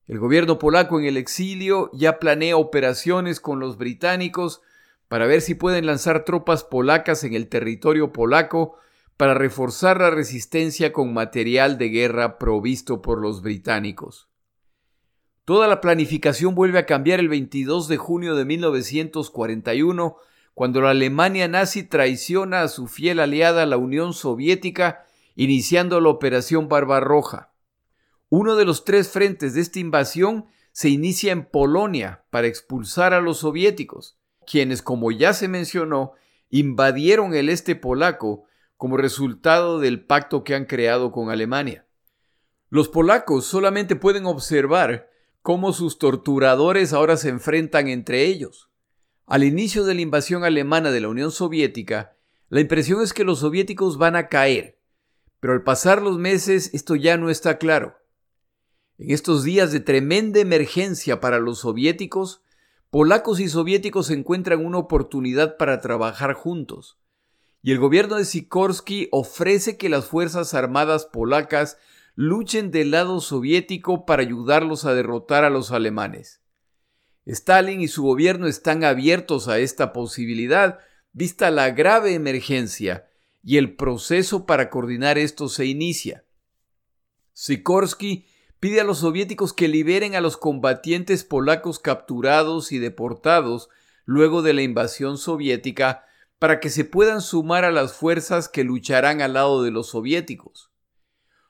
El 0.07 0.19
gobierno 0.19 0.59
polaco 0.59 0.99
en 0.99 1.05
el 1.05 1.17
exilio 1.17 1.89
ya 1.93 2.19
planea 2.19 2.57
operaciones 2.57 3.39
con 3.39 3.59
los 3.59 3.77
británicos 3.77 4.61
para 5.07 5.25
ver 5.25 5.41
si 5.41 5.55
pueden 5.55 5.85
lanzar 5.85 6.25
tropas 6.25 6.63
polacas 6.63 7.23
en 7.23 7.33
el 7.33 7.47
territorio 7.47 8.11
polaco 8.11 8.77
para 9.19 9.33
reforzar 9.33 9.99
la 9.99 10.11
resistencia 10.11 10.93
con 10.93 11.13
material 11.13 11.77
de 11.77 11.89
guerra 11.89 12.37
provisto 12.37 13.01
por 13.01 13.19
los 13.19 13.41
británicos. 13.41 14.29
Toda 15.43 15.67
la 15.67 15.81
planificación 15.81 16.55
vuelve 16.55 16.79
a 16.79 16.85
cambiar 16.85 17.19
el 17.19 17.27
22 17.27 17.89
de 17.89 17.97
junio 17.97 18.35
de 18.35 18.45
1941, 18.45 20.15
cuando 20.53 20.79
la 20.79 20.91
Alemania 20.91 21.49
nazi 21.49 21.83
traiciona 21.83 22.61
a 22.61 22.69
su 22.69 22.87
fiel 22.87 23.19
aliada 23.19 23.65
la 23.65 23.75
Unión 23.75 24.13
Soviética, 24.13 25.05
iniciando 25.35 25.99
la 25.99 26.07
Operación 26.07 26.69
Barbarroja. 26.69 27.51
Uno 28.29 28.55
de 28.55 28.63
los 28.63 28.85
tres 28.85 29.09
frentes 29.09 29.53
de 29.53 29.59
esta 29.59 29.79
invasión 29.79 30.45
se 30.71 30.87
inicia 30.87 31.33
en 31.33 31.43
Polonia 31.43 32.23
para 32.29 32.47
expulsar 32.47 33.13
a 33.13 33.19
los 33.19 33.39
soviéticos, 33.39 34.17
quienes, 34.47 34.81
como 34.81 35.11
ya 35.11 35.33
se 35.33 35.49
mencionó, 35.49 36.13
invadieron 36.49 37.33
el 37.35 37.49
este 37.49 37.75
polaco 37.75 38.45
como 38.79 38.95
resultado 38.95 39.81
del 39.81 40.05
pacto 40.05 40.45
que 40.45 40.55
han 40.55 40.63
creado 40.63 41.11
con 41.11 41.29
Alemania. 41.29 41.85
Los 42.69 42.87
polacos 42.87 43.45
solamente 43.45 43.97
pueden 43.97 44.25
observar 44.25 45.09
cómo 45.41 45.73
sus 45.73 45.99
torturadores 45.99 46.93
ahora 46.93 47.17
se 47.17 47.27
enfrentan 47.27 47.89
entre 47.89 48.23
ellos. 48.23 48.69
Al 49.25 49.43
inicio 49.43 49.83
de 49.83 49.95
la 49.95 50.01
invasión 50.01 50.45
alemana 50.45 50.91
de 50.91 51.01
la 51.01 51.09
Unión 51.09 51.29
Soviética, 51.29 52.15
la 52.47 52.61
impresión 52.61 53.01
es 53.01 53.11
que 53.11 53.25
los 53.25 53.39
soviéticos 53.39 53.97
van 53.97 54.15
a 54.15 54.29
caer, 54.29 54.79
pero 55.41 55.51
al 55.51 55.63
pasar 55.63 56.01
los 56.01 56.17
meses 56.17 56.73
esto 56.73 56.95
ya 56.95 57.17
no 57.17 57.29
está 57.29 57.57
claro. 57.57 57.97
En 58.97 59.11
estos 59.11 59.43
días 59.43 59.73
de 59.73 59.81
tremenda 59.81 60.39
emergencia 60.39 61.19
para 61.19 61.39
los 61.39 61.59
soviéticos, 61.59 62.43
polacos 62.91 63.41
y 63.41 63.49
soviéticos 63.49 64.09
encuentran 64.09 64.65
una 64.65 64.77
oportunidad 64.77 65.57
para 65.57 65.81
trabajar 65.81 66.31
juntos 66.31 66.97
y 67.61 67.71
el 67.71 67.79
gobierno 67.79 68.15
de 68.15 68.25
Sikorsky 68.25 69.09
ofrece 69.11 69.77
que 69.77 69.89
las 69.89 70.05
Fuerzas 70.05 70.53
Armadas 70.53 71.05
polacas 71.05 71.77
luchen 72.15 72.71
del 72.71 72.91
lado 72.91 73.21
soviético 73.21 74.05
para 74.05 74.21
ayudarlos 74.21 74.85
a 74.85 74.93
derrotar 74.93 75.43
a 75.43 75.49
los 75.49 75.71
alemanes. 75.71 76.41
Stalin 77.25 77.81
y 77.81 77.87
su 77.87 78.03
gobierno 78.03 78.47
están 78.47 78.83
abiertos 78.83 79.47
a 79.47 79.59
esta 79.59 79.93
posibilidad, 79.93 80.79
vista 81.11 81.51
la 81.51 81.69
grave 81.71 82.13
emergencia, 82.13 83.07
y 83.41 83.57
el 83.57 83.75
proceso 83.75 84.45
para 84.45 84.69
coordinar 84.69 85.17
esto 85.17 85.47
se 85.47 85.65
inicia. 85.65 86.25
Sikorsky 87.33 88.25
pide 88.59 88.81
a 88.81 88.83
los 88.83 88.99
soviéticos 88.99 89.53
que 89.53 89.67
liberen 89.67 90.15
a 90.15 90.21
los 90.21 90.35
combatientes 90.35 91.23
polacos 91.23 91.79
capturados 91.79 92.71
y 92.71 92.79
deportados 92.79 93.69
luego 94.03 94.41
de 94.41 94.53
la 94.53 94.61
invasión 94.61 95.17
soviética 95.17 96.03
para 96.39 96.59
que 96.61 96.69
se 96.69 96.85
puedan 96.85 97.21
sumar 97.21 97.65
a 97.65 97.71
las 97.71 97.93
fuerzas 97.93 98.47
que 98.47 98.63
lucharán 98.63 99.21
al 99.21 99.33
lado 99.33 99.61
de 99.61 99.71
los 99.71 99.89
soviéticos. 99.89 100.71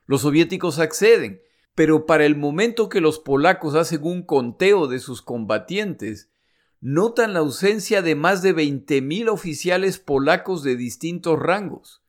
Los 0.06 0.22
soviéticos 0.22 0.80
acceden, 0.80 1.42
pero 1.76 2.08
para 2.08 2.26
el 2.26 2.36
momento 2.36 2.90
que 2.90 3.00
los 3.00 3.20
polacos 3.20 3.76
hacen 3.76 4.04
un 4.04 4.24
conteo 4.24 4.88
de 4.88 5.00
sus 5.00 5.22
combatientes, 5.22 6.30
notan 6.82 7.34
la 7.34 7.40
ausencia 7.40 8.02
de 8.02 8.16
más 8.16 8.42
de 8.42 8.56
20.000 8.56 9.30
oficiales 9.30 10.00
polacos 10.00 10.64
de 10.64 10.76
distintos 10.76 11.38
rangos. 11.38 12.04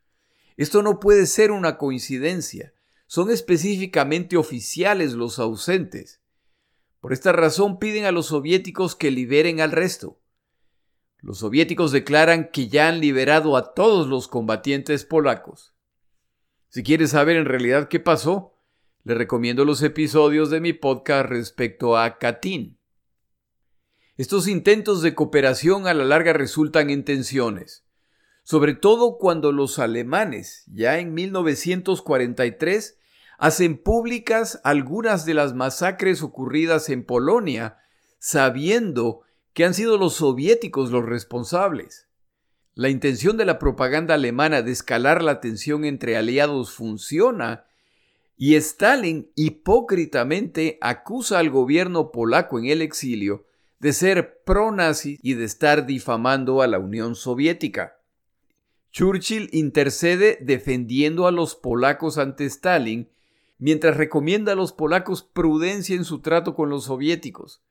Esto 0.57 0.83
no 0.83 1.01
puede 1.01 1.27
ser 1.27 1.51
una 1.51 1.77
coincidencia, 1.77 2.73
son 3.07 3.31
específicamente 3.31 4.37
oficiales 4.37 5.13
los 5.15 5.39
ausentes. 5.39 6.21
Por 7.01 7.13
esta 7.13 7.33
razón 7.33 7.79
piden 7.79 8.05
a 8.05 8.13
los 8.13 8.27
soviéticos 8.27 8.95
que 8.95 9.11
liberen 9.11 9.61
al 9.61 9.73
resto. 9.73 10.20
Los 11.23 11.39
soviéticos 11.39 11.93
declaran 11.93 12.51
que 12.51 12.69
ya 12.69 12.89
han 12.89 13.01
liberado 13.01 13.57
a 13.57 13.75
todos 13.75 14.09
los 14.09 14.29
combatientes 14.29 15.05
polacos. 15.05 15.75
Si 16.69 16.83
quieres 16.83 17.11
saber 17.11 17.37
en 17.37 17.45
realidad 17.45 17.89
qué 17.89 18.01
pasó, 18.01 18.55
le 19.05 19.15
recomiendo 19.15 19.65
los 19.65 19.83
episodios 19.83 20.51
de 20.51 20.61
mi 20.61 20.73
podcast 20.73 21.29
respecto 21.29 21.97
a 21.97 22.19
Katyn. 22.19 22.79
Estos 24.17 24.47
intentos 24.49 25.03
de 25.03 25.15
cooperación 25.15 25.87
a 25.87 25.95
la 25.95 26.05
larga 26.05 26.33
resultan 26.33 26.91
en 26.91 27.05
tensiones, 27.05 27.87
sobre 28.43 28.75
todo 28.75 29.19
cuando 29.19 29.53
los 29.53 29.79
alemanes, 29.79 30.65
ya 30.67 30.99
en 30.99 31.15
1943, 31.15 32.99
hacen 33.39 33.79
públicas 33.79 34.61
algunas 34.65 35.25
de 35.25 35.35
las 35.35 35.55
masacres 35.55 36.23
ocurridas 36.23 36.91
en 36.91 37.05
Polonia, 37.05 37.79
sabiendo 38.19 39.23
que 39.53 39.65
han 39.65 39.75
sido 39.75 39.99
los 39.99 40.15
soviéticos 40.15 40.91
los 40.91 41.05
responsables. 41.05 42.09
La 42.75 42.89
intención 42.89 43.37
de 43.37 43.45
la 43.45 43.59
propaganda 43.59 44.15
alemana 44.15 44.63
de 44.63 44.73
escalar 44.73 45.23
la 45.23 45.41
tensión 45.41 45.85
entre 45.85 46.17
aliados 46.17 46.73
funciona 46.73 47.67
y 48.37 48.55
Stalin 48.55 49.31
hipócritamente 49.35 50.79
acusa 50.81 51.39
al 51.39 51.51
gobierno 51.51 52.11
polaco 52.11 52.59
en 52.59 52.67
el 52.67 52.81
exilio 52.81 53.45
de 53.81 53.93
ser 53.93 54.43
pro-nazi 54.45 55.19
y 55.23 55.35
de 55.35 55.45
estar 55.45 55.87
difamando 55.87 56.63
a 56.63 56.67
la 56.67 56.79
Unión 56.79 57.15
Soviética. 57.15 57.99
Churchill 58.93 59.49
intercede 59.53 60.39
defendiendo 60.41 61.27
a 61.27 61.33
los 61.33 61.55
polacos 61.55 62.19
ante 62.19 62.45
Stalin, 62.47 63.09
mientras 63.59 63.97
recomienda 63.97 64.53
a 64.53 64.57
los 64.57 64.73
polacos 64.73 65.23
prudencia 65.23 65.97
en 65.97 66.05
su 66.05 66.21
trato 66.21 66.55
con 66.55 66.71
los 66.71 66.85
soviéticos. 66.85 67.63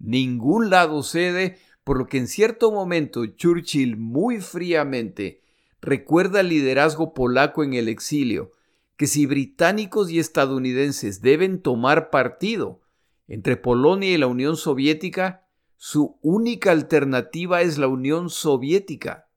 Ningún 0.00 0.70
lado 0.70 1.02
cede, 1.02 1.58
por 1.84 1.98
lo 1.98 2.06
que 2.06 2.18
en 2.18 2.26
cierto 2.26 2.72
momento 2.72 3.26
Churchill 3.26 3.96
muy 3.96 4.40
fríamente 4.40 5.42
recuerda 5.82 6.40
al 6.40 6.48
liderazgo 6.48 7.14
polaco 7.14 7.62
en 7.62 7.74
el 7.74 7.88
exilio, 7.88 8.50
que 8.96 9.06
si 9.06 9.26
británicos 9.26 10.10
y 10.10 10.18
estadounidenses 10.18 11.20
deben 11.20 11.62
tomar 11.62 12.10
partido 12.10 12.80
entre 13.28 13.56
Polonia 13.56 14.10
y 14.10 14.18
la 14.18 14.26
Unión 14.26 14.56
Soviética, 14.56 15.46
su 15.76 16.18
única 16.20 16.72
alternativa 16.72 17.62
es 17.62 17.78
la 17.78 17.86
Unión 17.86 18.28
Soviética. 18.28 19.28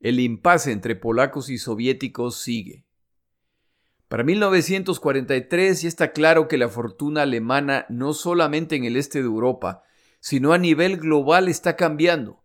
El 0.00 0.18
impasse 0.18 0.72
entre 0.72 0.96
polacos 0.96 1.50
y 1.50 1.58
soviéticos 1.58 2.36
sigue. 2.36 2.84
Para 4.08 4.22
1943 4.22 5.82
ya 5.82 5.88
está 5.88 6.12
claro 6.12 6.48
que 6.48 6.58
la 6.58 6.68
fortuna 6.68 7.22
alemana 7.22 7.86
no 7.88 8.12
solamente 8.12 8.76
en 8.76 8.84
el 8.84 8.96
este 8.96 9.20
de 9.20 9.26
Europa, 9.26 9.82
sino 10.24 10.54
a 10.54 10.58
nivel 10.58 10.96
global 10.96 11.48
está 11.48 11.76
cambiando. 11.76 12.42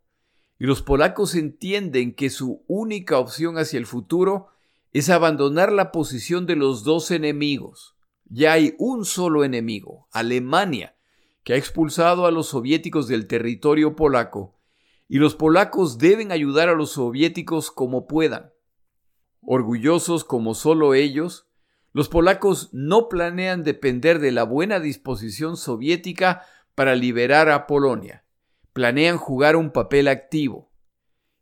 Y 0.59 0.65
los 0.65 0.81
polacos 0.81 1.33
entienden 1.33 2.13
que 2.13 2.29
su 2.29 2.61
única 2.67 3.17
opción 3.17 3.57
hacia 3.57 3.77
el 3.77 3.85
futuro 3.85 4.47
es 4.91 5.09
abandonar 5.09 5.71
la 5.71 5.93
posición 5.93 6.45
de 6.45 6.57
los 6.57 6.83
dos 6.83 7.09
enemigos. 7.09 7.95
Ya 8.25 8.51
hay 8.51 8.75
un 8.79 9.05
solo 9.05 9.45
enemigo, 9.45 10.09
Alemania, 10.11 10.97
que 11.45 11.53
ha 11.53 11.55
expulsado 11.55 12.25
a 12.25 12.31
los 12.31 12.47
soviéticos 12.47 13.07
del 13.07 13.27
territorio 13.27 13.95
polaco, 13.95 14.59
y 15.07 15.19
los 15.19 15.35
polacos 15.35 15.97
deben 15.97 16.33
ayudar 16.33 16.67
a 16.67 16.75
los 16.75 16.91
soviéticos 16.91 17.71
como 17.71 18.07
puedan. 18.07 18.51
Orgullosos 19.39 20.25
como 20.25 20.53
solo 20.53 20.95
ellos, 20.95 21.47
los 21.93 22.09
polacos 22.09 22.71
no 22.73 23.07
planean 23.07 23.63
depender 23.63 24.19
de 24.19 24.33
la 24.33 24.43
buena 24.43 24.81
disposición 24.81 25.55
soviética 25.55 26.43
para 26.79 26.95
liberar 26.95 27.49
a 27.49 27.67
Polonia. 27.67 28.23
Planean 28.71 29.17
jugar 29.17 29.57
un 29.57 29.73
papel 29.73 30.07
activo. 30.07 30.71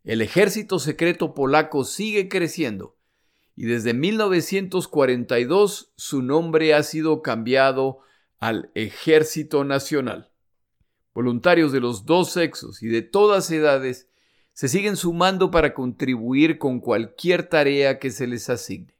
El 0.02 0.20
ejército 0.20 0.80
secreto 0.80 1.32
polaco 1.32 1.84
sigue 1.84 2.28
creciendo 2.28 2.98
y 3.54 3.66
desde 3.66 3.94
1942 3.94 5.92
su 5.94 6.22
nombre 6.22 6.74
ha 6.74 6.82
sido 6.82 7.22
cambiado 7.22 8.00
al 8.40 8.72
Ejército 8.74 9.62
Nacional. 9.62 10.32
Voluntarios 11.14 11.70
de 11.70 11.78
los 11.78 12.04
dos 12.04 12.32
sexos 12.32 12.82
y 12.82 12.88
de 12.88 13.02
todas 13.02 13.48
edades 13.52 14.10
se 14.54 14.66
siguen 14.66 14.96
sumando 14.96 15.52
para 15.52 15.72
contribuir 15.72 16.58
con 16.58 16.80
cualquier 16.80 17.48
tarea 17.48 18.00
que 18.00 18.10
se 18.10 18.26
les 18.26 18.50
asigne. 18.50 18.98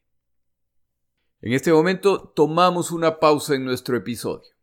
En 1.41 1.53
este 1.53 1.73
momento 1.73 2.33
tomamos 2.37 2.93
una 2.93 3.19
pausa 3.19 3.57
en 3.57 3.65
nuestro 3.65 3.97
episodio. 3.97 4.58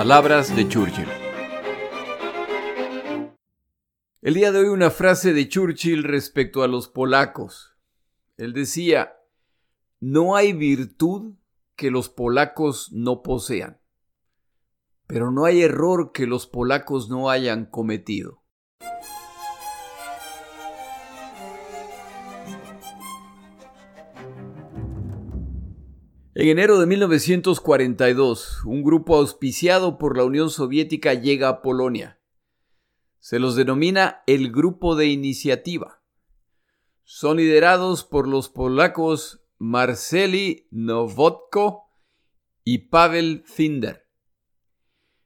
Palabras 0.00 0.56
de 0.56 0.66
Churchill. 0.66 1.08
El 4.22 4.32
día 4.32 4.50
de 4.50 4.60
hoy 4.60 4.68
una 4.68 4.88
frase 4.88 5.34
de 5.34 5.46
Churchill 5.46 6.04
respecto 6.04 6.62
a 6.62 6.68
los 6.68 6.88
polacos. 6.88 7.76
Él 8.38 8.54
decía, 8.54 9.18
no 10.00 10.36
hay 10.36 10.54
virtud 10.54 11.34
que 11.76 11.90
los 11.90 12.08
polacos 12.08 12.90
no 12.92 13.22
posean, 13.22 13.78
pero 15.06 15.30
no 15.30 15.44
hay 15.44 15.60
error 15.60 16.12
que 16.12 16.26
los 16.26 16.46
polacos 16.46 17.10
no 17.10 17.28
hayan 17.28 17.66
cometido. 17.66 18.42
En 26.40 26.48
enero 26.48 26.78
de 26.78 26.86
1942, 26.86 28.64
un 28.64 28.82
grupo 28.82 29.16
auspiciado 29.16 29.98
por 29.98 30.16
la 30.16 30.24
Unión 30.24 30.48
Soviética 30.48 31.12
llega 31.12 31.50
a 31.50 31.60
Polonia. 31.60 32.18
Se 33.18 33.38
los 33.38 33.56
denomina 33.56 34.22
el 34.26 34.50
Grupo 34.50 34.96
de 34.96 35.08
Iniciativa. 35.08 36.00
Son 37.04 37.36
liderados 37.36 38.04
por 38.04 38.26
los 38.26 38.48
polacos 38.48 39.44
Marceli 39.58 40.66
Nowotko 40.70 41.90
y 42.64 42.88
Pavel 42.88 43.42
Finder. 43.44 44.08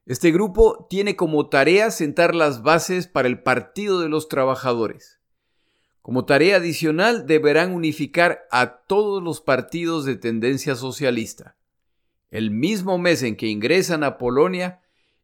Este 0.07 0.33
grupo 0.33 0.89
tiene 0.91 1.15
como 1.15 1.49
tarea 1.49 1.93
sentar 1.93 2.35
las 2.35 2.65
bases 2.65 3.07
para 3.07 3.29
el 3.29 3.41
Partido 3.41 4.01
de 4.01 4.09
los 4.09 4.29
Trabajadores. 4.29 5.21
Como 6.05 6.27
tarea 6.27 6.57
adicional 6.57 7.27
deberán 7.27 7.73
unificar 7.73 8.47
a 8.51 8.83
todos 8.83 9.23
los 9.23 9.41
partidos 9.41 10.05
de 10.05 10.17
tendencia 10.17 10.75
socialista. 10.75 11.57
El 12.31 12.51
mismo 12.51 12.99
mes 12.99 13.23
en 13.23 13.37
que 13.37 13.47
ingresan 13.47 14.05
a 14.05 14.19
Polonia, 14.19 14.83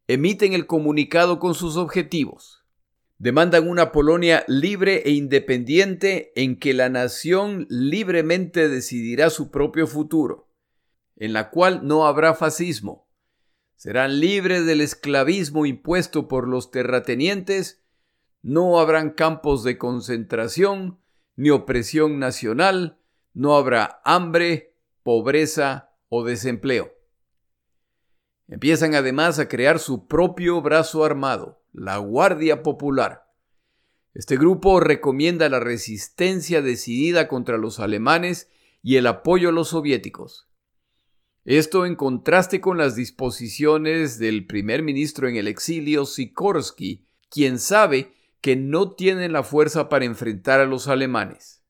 emiten 0.09 0.55
el 0.55 0.67
comunicado 0.67 1.39
con 1.39 1.55
sus 1.55 1.77
objetivos. 1.77 2.65
Demandan 3.19 3.69
una 3.69 3.93
Polonia 3.93 4.43
libre 4.49 5.03
e 5.05 5.11
independiente 5.11 6.33
en 6.35 6.59
que 6.59 6.73
la 6.73 6.89
nación 6.89 7.67
libremente 7.69 8.71
decidirá 8.71 9.29
su 9.29 9.51
propio 9.51 9.87
futuro, 9.87 10.49
en 11.17 11.35
la 11.35 11.51
cual 11.51 11.87
no 11.87 12.07
habrá 12.07 12.33
fascismo. 12.33 13.07
Serán 13.77 14.19
libres 14.19 14.65
del 14.65 14.81
esclavismo 14.81 15.67
impuesto 15.67 16.27
por 16.27 16.49
los 16.49 16.71
terratenientes 16.71 17.80
no 18.43 18.81
habrán 18.81 19.11
campos 19.11 19.65
de 19.65 19.79
concentración, 19.79 20.99
ni 21.37 21.51
opresión 21.51 22.19
nacional, 22.19 22.99
no 23.33 23.57
habrá 23.57 24.01
hambre, 24.05 24.75
pobreza 25.03 25.93
o 26.09 26.25
desempleo. 26.25 26.93
Empiezan 28.49 28.95
además 28.95 29.39
a 29.39 29.49
crear 29.49 29.79
su 29.79 30.09
propio 30.09 30.61
brazo 30.61 31.05
armado, 31.05 31.63
la 31.73 31.99
Guardia 31.99 32.63
Popular. 32.63 33.27
Este 34.13 34.37
grupo 34.37 34.81
recomienda 34.81 35.49
la 35.49 35.61
resistencia 35.61 36.61
decidida 36.63 37.29
contra 37.29 37.59
los 37.59 37.79
alemanes 37.79 38.49
y 38.83 38.97
el 38.97 39.07
apoyo 39.07 39.51
a 39.51 39.53
los 39.53 39.69
soviéticos. 39.69 40.49
Esto 41.45 41.87
en 41.87 41.95
contraste 41.95 42.61
con 42.61 42.77
las 42.77 42.97
disposiciones 42.97 44.19
del 44.19 44.47
primer 44.47 44.83
ministro 44.83 45.29
en 45.29 45.37
el 45.37 45.47
exilio 45.47 46.05
Sikorsky, 46.05 47.07
quien 47.31 47.59
sabe 47.59 48.13
que 48.41 48.57
no 48.57 48.93
tienen 48.93 49.33
la 49.33 49.43
fuerza 49.43 49.89
para 49.89 50.05
enfrentar 50.05 50.61
a 50.61 50.67
los 50.67 50.89
alemanes. 50.89 51.63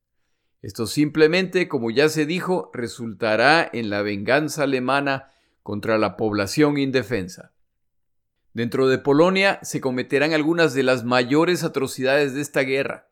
Esto 0.63 0.87
simplemente, 0.87 1.69
como 1.69 1.91
ya 1.91 2.09
se 2.09 2.27
dijo, 2.27 2.71
resultará 2.75 3.69
en 3.73 3.91
la 3.91 4.03
venganza 4.03 4.65
alemana 4.65 5.31
contra 5.63 5.99
la 5.99 6.17
población 6.17 6.79
indefensa. 6.79 7.53
Dentro 8.53 8.89
de 8.89 8.99
Polonia 8.99 9.59
se 9.63 9.81
cometerán 9.81 10.33
algunas 10.33 10.75
de 10.75 10.83
las 10.83 11.05
mayores 11.05 11.65
atrocidades 11.65 12.35
de 12.35 12.41
esta 12.41 12.61
guerra, 12.63 13.09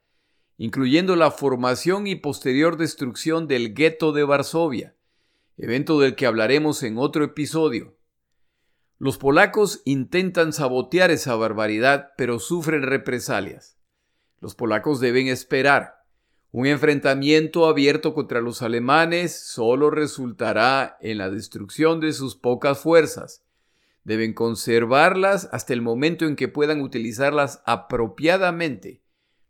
incluyendo 0.57 1.15
la 1.17 1.31
formación 1.31 2.07
y 2.07 2.17
posterior 2.17 2.77
destrucción 2.77 3.47
del 3.47 3.75
gueto 3.75 4.13
de 4.13 4.25
Varsovia, 4.25 4.97
evento 5.57 6.01
del 6.01 6.17
que 6.17 6.27
hablaremos 6.27 6.83
en 6.83 6.99
otro 6.99 7.25
episodio. 7.25 7.98
Los 9.01 9.17
polacos 9.17 9.83
intentan 9.85 10.53
sabotear 10.53 11.13
esa 11.13 11.37
barbaridad, 11.37 12.11
pero 12.17 12.41
sufren 12.41 12.83
represalias. 12.83 13.79
Los 14.41 14.57
polacos 14.57 14.99
deben 14.99 15.29
esperar. 15.29 15.99
Un 16.51 16.67
enfrentamiento 16.67 17.67
abierto 17.67 18.13
contra 18.13 18.41
los 18.41 18.61
alemanes 18.63 19.39
solo 19.39 19.91
resultará 19.91 20.97
en 21.01 21.19
la 21.19 21.31
destrucción 21.31 22.01
de 22.01 22.13
sus 22.13 22.35
pocas 22.35 22.81
fuerzas. 22.81 23.45
Deben 24.03 24.33
conservarlas 24.33 25.49
hasta 25.53 25.75
el 25.75 25.83
momento 25.83 26.25
en 26.25 26.35
que 26.35 26.49
puedan 26.49 26.81
utilizarlas 26.81 27.63
apropiadamente, 27.67 29.03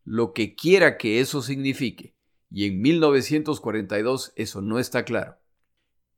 lo 0.05 0.35
que 0.35 0.57
quiera 0.57 0.99
que 0.99 1.21
eso 1.21 1.41
signifique. 1.41 2.15
Y 2.51 2.67
en 2.67 2.81
1942 2.83 4.33
eso 4.37 4.61
no 4.61 4.79
está 4.79 5.05
claro. 5.05 5.39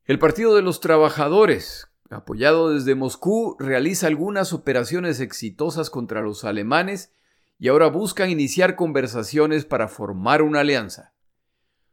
El 0.05 0.17
Partido 0.17 0.55
de 0.55 0.63
los 0.63 0.79
Trabajadores, 0.79 1.90
apoyado 2.11 2.73
desde 2.73 2.95
Moscú, 2.95 3.55
realiza 3.57 4.07
algunas 4.07 4.53
operaciones 4.53 5.19
exitosas 5.19 5.89
contra 5.89 6.21
los 6.21 6.43
alemanes 6.43 7.13
y 7.57 7.69
ahora 7.69 7.87
buscan 7.87 8.29
iniciar 8.29 8.75
conversaciones 8.75 9.65
para 9.65 9.87
formar 9.87 10.41
una 10.41 10.59
alianza. 10.61 11.13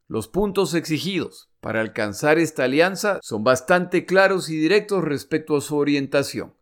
Los 0.08 0.26
puntos 0.26 0.74
exigidos 0.74 1.50
para 1.60 1.80
alcanzar 1.80 2.38
esta 2.38 2.64
alianza 2.64 3.20
son 3.22 3.44
bastante 3.44 4.06
claros 4.06 4.48
y 4.48 4.56
directos 4.56 5.04
respecto 5.04 5.56
a 5.56 5.60
su 5.60 5.76
orientación. 5.76 6.54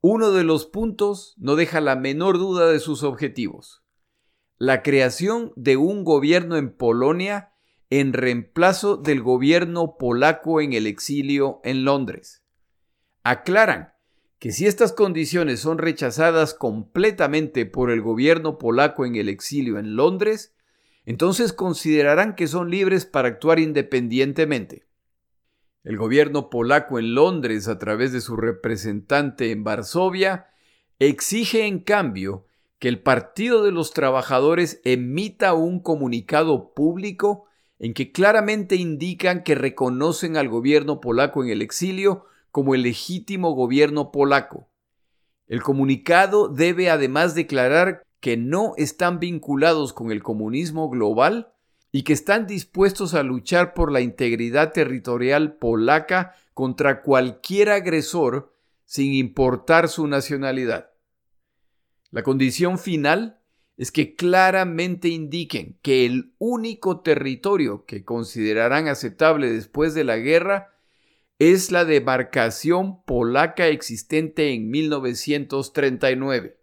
Uno 0.00 0.30
de 0.30 0.44
los 0.44 0.66
puntos 0.66 1.34
no 1.38 1.56
deja 1.56 1.80
la 1.80 1.96
menor 1.96 2.38
duda 2.38 2.70
de 2.70 2.78
sus 2.78 3.02
objetivos. 3.02 3.82
La 4.58 4.82
creación 4.82 5.52
de 5.56 5.76
un 5.76 6.04
gobierno 6.04 6.56
en 6.56 6.72
Polonia 6.76 7.52
en 7.90 8.12
reemplazo 8.12 8.96
del 8.96 9.22
gobierno 9.22 9.96
polaco 9.98 10.60
en 10.60 10.74
el 10.74 10.86
exilio 10.86 11.60
en 11.64 11.84
Londres 11.84 12.42
aclaran 13.30 13.92
que 14.38 14.52
si 14.52 14.66
estas 14.66 14.92
condiciones 14.92 15.60
son 15.60 15.78
rechazadas 15.78 16.54
completamente 16.54 17.66
por 17.66 17.90
el 17.90 18.00
gobierno 18.00 18.58
polaco 18.58 19.04
en 19.04 19.16
el 19.16 19.28
exilio 19.28 19.78
en 19.78 19.96
Londres, 19.96 20.54
entonces 21.04 21.52
considerarán 21.52 22.36
que 22.36 22.46
son 22.46 22.70
libres 22.70 23.04
para 23.04 23.28
actuar 23.28 23.58
independientemente. 23.58 24.86
El 25.82 25.96
gobierno 25.96 26.50
polaco 26.50 26.98
en 26.98 27.14
Londres, 27.14 27.66
a 27.66 27.78
través 27.78 28.12
de 28.12 28.20
su 28.20 28.36
representante 28.36 29.50
en 29.50 29.64
Varsovia, 29.64 30.48
exige 30.98 31.66
en 31.66 31.80
cambio 31.80 32.46
que 32.78 32.88
el 32.88 33.00
Partido 33.00 33.64
de 33.64 33.72
los 33.72 33.92
Trabajadores 33.92 34.80
emita 34.84 35.54
un 35.54 35.80
comunicado 35.80 36.74
público 36.74 37.46
en 37.78 37.94
que 37.94 38.12
claramente 38.12 38.76
indican 38.76 39.42
que 39.42 39.54
reconocen 39.54 40.36
al 40.36 40.48
gobierno 40.48 41.00
polaco 41.00 41.42
en 41.42 41.50
el 41.50 41.62
exilio 41.62 42.26
como 42.50 42.74
el 42.74 42.82
legítimo 42.82 43.52
gobierno 43.52 44.10
polaco. 44.10 44.68
El 45.46 45.62
comunicado 45.62 46.48
debe 46.48 46.90
además 46.90 47.34
declarar 47.34 48.02
que 48.20 48.36
no 48.36 48.74
están 48.76 49.20
vinculados 49.20 49.92
con 49.92 50.12
el 50.12 50.22
comunismo 50.22 50.90
global 50.90 51.52
y 51.90 52.02
que 52.02 52.12
están 52.12 52.46
dispuestos 52.46 53.14
a 53.14 53.22
luchar 53.22 53.74
por 53.74 53.90
la 53.90 54.00
integridad 54.00 54.72
territorial 54.72 55.54
polaca 55.56 56.34
contra 56.52 57.02
cualquier 57.02 57.70
agresor 57.70 58.54
sin 58.84 59.14
importar 59.14 59.88
su 59.88 60.06
nacionalidad. 60.06 60.90
La 62.10 62.22
condición 62.22 62.78
final 62.78 63.40
es 63.76 63.92
que 63.92 64.16
claramente 64.16 65.08
indiquen 65.08 65.78
que 65.82 66.04
el 66.04 66.34
único 66.38 67.00
territorio 67.00 67.84
que 67.86 68.04
considerarán 68.04 68.88
aceptable 68.88 69.52
después 69.52 69.94
de 69.94 70.04
la 70.04 70.16
guerra 70.16 70.74
es 71.38 71.70
la 71.70 71.84
demarcación 71.84 73.02
polaca 73.04 73.68
existente 73.68 74.52
en 74.52 74.70
1939. 74.70 76.58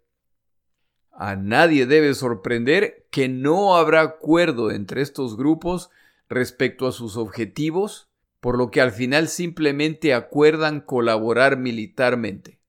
A 1.12 1.34
nadie 1.34 1.86
debe 1.86 2.12
sorprender 2.12 3.06
que 3.10 3.28
no 3.28 3.76
habrá 3.76 4.02
acuerdo 4.02 4.70
entre 4.70 5.00
estos 5.00 5.38
grupos 5.38 5.88
respecto 6.28 6.86
a 6.86 6.92
sus 6.92 7.16
objetivos, 7.16 8.10
por 8.40 8.58
lo 8.58 8.70
que 8.70 8.82
al 8.82 8.92
final 8.92 9.28
simplemente 9.28 10.12
acuerdan 10.12 10.82
colaborar 10.82 11.56
militarmente. 11.56 12.60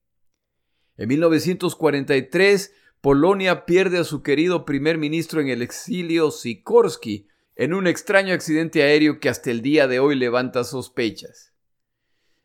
En 0.96 1.08
1943, 1.10 2.72
Polonia 3.02 3.66
pierde 3.66 3.98
a 3.98 4.04
su 4.04 4.22
querido 4.22 4.64
primer 4.64 4.96
ministro 4.96 5.42
en 5.42 5.48
el 5.48 5.60
exilio 5.60 6.30
Sikorsky 6.30 7.28
en 7.54 7.74
un 7.74 7.86
extraño 7.86 8.32
accidente 8.32 8.82
aéreo 8.82 9.20
que 9.20 9.28
hasta 9.28 9.50
el 9.50 9.60
día 9.60 9.86
de 9.86 10.00
hoy 10.00 10.16
levanta 10.16 10.64
sospechas. 10.64 11.52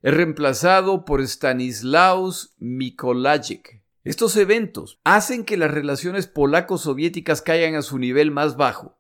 Es 0.04 0.13
reemplazado 0.13 1.06
por 1.06 1.26
Stanislaus 1.26 2.56
Mikolajic. 2.60 3.82
Estos 4.04 4.36
eventos 4.36 5.00
hacen 5.06 5.46
que 5.46 5.56
las 5.56 5.72
relaciones 5.72 6.28
polaco-soviéticas 6.28 7.42
caigan 7.42 7.76
a 7.76 7.82
su 7.82 7.98
nivel 7.98 8.30
más 8.30 8.58
bajo. 8.58 8.98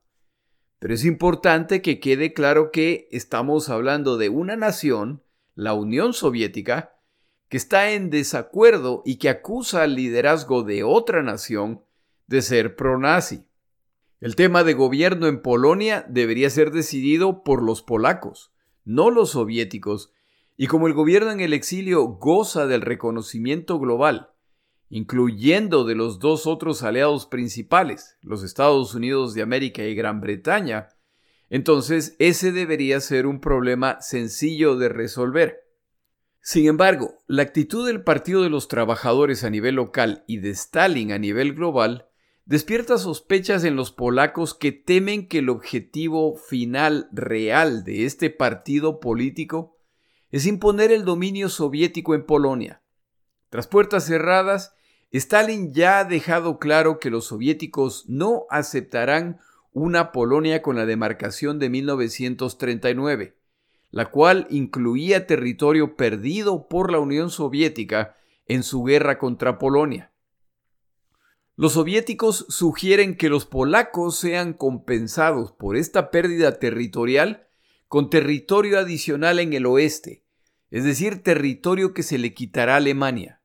Pero 0.79 0.93
es 0.93 1.03
importante 1.03 1.81
que 1.81 1.99
quede 1.99 2.31
claro 2.31 2.71
que 2.71 3.09
estamos 3.11 3.67
hablando 3.67 4.15
de 4.15 4.29
una 4.29 4.55
nación, 4.55 5.21
la 5.55 5.73
Unión 5.73 6.13
Soviética, 6.13 6.95
que 7.49 7.57
está 7.57 7.91
en 7.91 8.09
desacuerdo 8.09 9.03
y 9.05 9.17
que 9.17 9.27
acusa 9.27 9.83
al 9.83 9.95
liderazgo 9.95 10.63
de 10.63 10.85
otra 10.85 11.21
nación 11.21 11.83
de 12.27 12.41
ser 12.41 12.77
pro-nazi. 12.77 13.43
El 14.21 14.37
tema 14.37 14.63
de 14.63 14.73
gobierno 14.73 15.27
en 15.27 15.41
Polonia 15.41 16.05
debería 16.07 16.49
ser 16.49 16.71
decidido 16.71 17.43
por 17.43 17.61
los 17.61 17.81
polacos, 17.81 18.53
no 18.85 19.11
los 19.11 19.31
soviéticos, 19.31 20.13
y 20.55 20.67
como 20.67 20.87
el 20.87 20.93
gobierno 20.93 21.31
en 21.31 21.39
el 21.39 21.53
exilio 21.53 22.03
goza 22.03 22.67
del 22.67 22.81
reconocimiento 22.81 23.79
global, 23.79 24.29
incluyendo 24.89 25.85
de 25.85 25.95
los 25.95 26.19
dos 26.19 26.45
otros 26.45 26.83
aliados 26.83 27.25
principales, 27.25 28.17
los 28.21 28.43
Estados 28.43 28.93
Unidos 28.93 29.33
de 29.33 29.41
América 29.41 29.83
y 29.83 29.95
Gran 29.95 30.21
Bretaña, 30.21 30.89
entonces 31.49 32.15
ese 32.19 32.51
debería 32.51 32.99
ser 32.99 33.25
un 33.25 33.39
problema 33.39 34.01
sencillo 34.01 34.75
de 34.75 34.89
resolver. 34.89 35.63
Sin 36.41 36.67
embargo, 36.67 37.19
la 37.25 37.43
actitud 37.43 37.87
del 37.87 38.03
Partido 38.03 38.43
de 38.43 38.49
los 38.49 38.67
Trabajadores 38.67 39.43
a 39.43 39.49
nivel 39.49 39.75
local 39.75 40.23
y 40.27 40.37
de 40.37 40.49
Stalin 40.49 41.11
a 41.11 41.17
nivel 41.17 41.53
global 41.53 42.09
despierta 42.45 42.97
sospechas 42.97 43.63
en 43.63 43.75
los 43.75 43.91
polacos 43.91 44.53
que 44.53 44.71
temen 44.71 45.27
que 45.27 45.39
el 45.39 45.49
objetivo 45.49 46.35
final 46.35 47.07
real 47.13 47.83
de 47.83 48.05
este 48.05 48.29
partido 48.29 48.99
político 48.99 49.77
es 50.33 50.45
imponer 50.45 50.91
el 50.91 51.05
dominio 51.05 51.47
soviético 51.47 52.13
en 52.13 52.25
Polonia. 52.25 52.81
Tras 53.49 53.67
puertas 53.67 54.05
cerradas, 54.05 54.75
Stalin 55.13 55.73
ya 55.73 55.99
ha 55.99 56.03
dejado 56.03 56.59
claro 56.59 56.99
que 56.99 57.09
los 57.09 57.27
soviéticos 57.27 58.03
no 58.09 58.45
aceptarán 58.49 59.39
una 59.71 60.11
Polonia 60.11 60.61
con 60.61 60.75
la 60.75 60.85
demarcación 60.85 61.57
de 61.57 61.69
1939 61.69 63.37
la 63.93 64.09
cual 64.09 64.47
incluía 64.49 65.27
territorio 65.27 65.95
perdido 65.95 66.67
por 66.67 66.91
la 66.91 66.97
Unión 66.97 67.29
Soviética 67.29 68.17
en 68.47 68.63
su 68.63 68.83
guerra 68.83 69.19
contra 69.19 69.59
Polonia. 69.59 70.11
Los 71.55 71.73
soviéticos 71.73 72.47
sugieren 72.49 73.15
que 73.15 73.29
los 73.29 73.45
polacos 73.45 74.17
sean 74.17 74.53
compensados 74.53 75.51
por 75.51 75.77
esta 75.77 76.09
pérdida 76.09 76.57
territorial 76.57 77.45
con 77.87 78.09
territorio 78.09 78.79
adicional 78.79 79.37
en 79.37 79.53
el 79.53 79.67
oeste, 79.67 80.22
es 80.73 80.83
decir, 80.83 81.21
territorio 81.21 81.93
que 81.93 82.01
se 82.01 82.17
le 82.17 82.33
quitará 82.33 82.73
a 82.73 82.77
Alemania. 82.77 83.39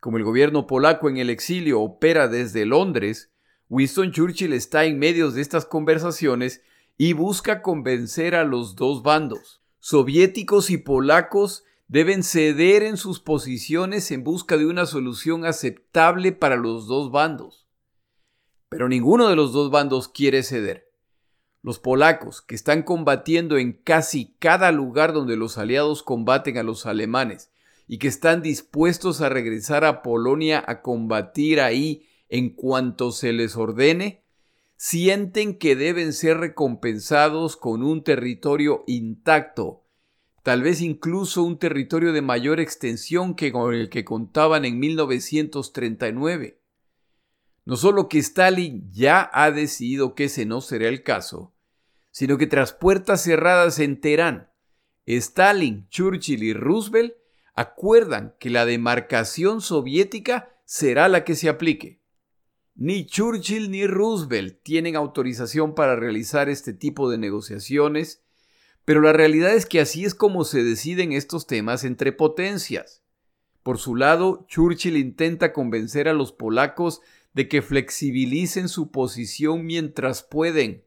Como 0.00 0.16
el 0.16 0.24
gobierno 0.24 0.66
polaco 0.66 1.08
en 1.08 1.16
el 1.16 1.30
exilio 1.30 1.80
opera 1.80 2.26
desde 2.26 2.66
Londres, 2.66 3.30
Winston 3.68 4.10
Churchill 4.10 4.52
está 4.52 4.84
en 4.84 4.98
medio 4.98 5.30
de 5.30 5.40
estas 5.40 5.64
conversaciones 5.64 6.60
y 6.96 7.12
busca 7.12 7.62
convencer 7.62 8.34
a 8.34 8.42
los 8.42 8.74
dos 8.74 9.04
bandos. 9.04 9.62
Soviéticos 9.78 10.70
y 10.70 10.78
polacos 10.78 11.62
deben 11.86 12.24
ceder 12.24 12.82
en 12.82 12.96
sus 12.96 13.20
posiciones 13.20 14.10
en 14.10 14.24
busca 14.24 14.56
de 14.56 14.66
una 14.66 14.86
solución 14.86 15.44
aceptable 15.44 16.32
para 16.32 16.56
los 16.56 16.88
dos 16.88 17.12
bandos. 17.12 17.68
Pero 18.68 18.88
ninguno 18.88 19.28
de 19.28 19.36
los 19.36 19.52
dos 19.52 19.70
bandos 19.70 20.08
quiere 20.08 20.42
ceder. 20.42 20.87
Los 21.62 21.78
polacos, 21.78 22.40
que 22.40 22.54
están 22.54 22.82
combatiendo 22.82 23.58
en 23.58 23.72
casi 23.72 24.36
cada 24.38 24.70
lugar 24.72 25.12
donde 25.12 25.36
los 25.36 25.58
aliados 25.58 26.02
combaten 26.02 26.56
a 26.58 26.62
los 26.62 26.86
alemanes 26.86 27.50
y 27.88 27.98
que 27.98 28.08
están 28.08 28.42
dispuestos 28.42 29.20
a 29.20 29.28
regresar 29.28 29.84
a 29.84 30.02
Polonia 30.02 30.62
a 30.66 30.82
combatir 30.82 31.60
ahí 31.60 32.06
en 32.28 32.50
cuanto 32.50 33.10
se 33.10 33.32
les 33.32 33.56
ordene, 33.56 34.22
sienten 34.76 35.58
que 35.58 35.74
deben 35.74 36.12
ser 36.12 36.38
recompensados 36.38 37.56
con 37.56 37.82
un 37.82 38.04
territorio 38.04 38.84
intacto, 38.86 39.84
tal 40.44 40.62
vez 40.62 40.80
incluso 40.80 41.42
un 41.42 41.58
territorio 41.58 42.12
de 42.12 42.22
mayor 42.22 42.60
extensión 42.60 43.34
que 43.34 43.50
con 43.50 43.74
el 43.74 43.90
que 43.90 44.04
contaban 44.04 44.64
en 44.64 44.78
1939. 44.78 46.57
No 47.68 47.76
solo 47.76 48.08
que 48.08 48.16
Stalin 48.16 48.90
ya 48.90 49.28
ha 49.30 49.50
decidido 49.50 50.14
que 50.14 50.24
ese 50.24 50.46
no 50.46 50.62
será 50.62 50.88
el 50.88 51.02
caso, 51.02 51.52
sino 52.10 52.38
que 52.38 52.46
tras 52.46 52.72
puertas 52.72 53.22
cerradas 53.22 53.78
en 53.78 54.00
Teherán, 54.00 54.50
Stalin, 55.04 55.86
Churchill 55.90 56.44
y 56.44 56.54
Roosevelt 56.54 57.12
acuerdan 57.54 58.34
que 58.40 58.48
la 58.48 58.64
demarcación 58.64 59.60
soviética 59.60 60.48
será 60.64 61.08
la 61.08 61.24
que 61.24 61.34
se 61.34 61.50
aplique. 61.50 62.00
Ni 62.74 63.04
Churchill 63.04 63.70
ni 63.70 63.86
Roosevelt 63.86 64.62
tienen 64.62 64.96
autorización 64.96 65.74
para 65.74 65.94
realizar 65.94 66.48
este 66.48 66.72
tipo 66.72 67.10
de 67.10 67.18
negociaciones, 67.18 68.22
pero 68.86 69.02
la 69.02 69.12
realidad 69.12 69.52
es 69.52 69.66
que 69.66 69.82
así 69.82 70.06
es 70.06 70.14
como 70.14 70.44
se 70.44 70.64
deciden 70.64 71.12
estos 71.12 71.46
temas 71.46 71.84
entre 71.84 72.12
potencias. 72.12 73.02
Por 73.62 73.76
su 73.76 73.94
lado, 73.94 74.46
Churchill 74.48 74.96
intenta 74.96 75.52
convencer 75.52 76.08
a 76.08 76.14
los 76.14 76.32
polacos 76.32 77.02
de 77.38 77.46
que 77.46 77.62
flexibilicen 77.62 78.68
su 78.68 78.90
posición 78.90 79.64
mientras 79.64 80.24
pueden. 80.24 80.82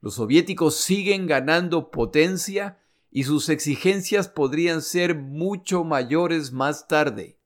Los 0.00 0.14
soviéticos 0.14 0.76
siguen 0.76 1.26
ganando 1.26 1.90
potencia 1.90 2.78
y 3.10 3.24
sus 3.24 3.50
exigencias 3.50 4.28
podrían 4.28 4.80
ser 4.80 5.14
mucho 5.14 5.84
mayores 5.84 6.52
más 6.52 6.88
tarde. 6.88 7.36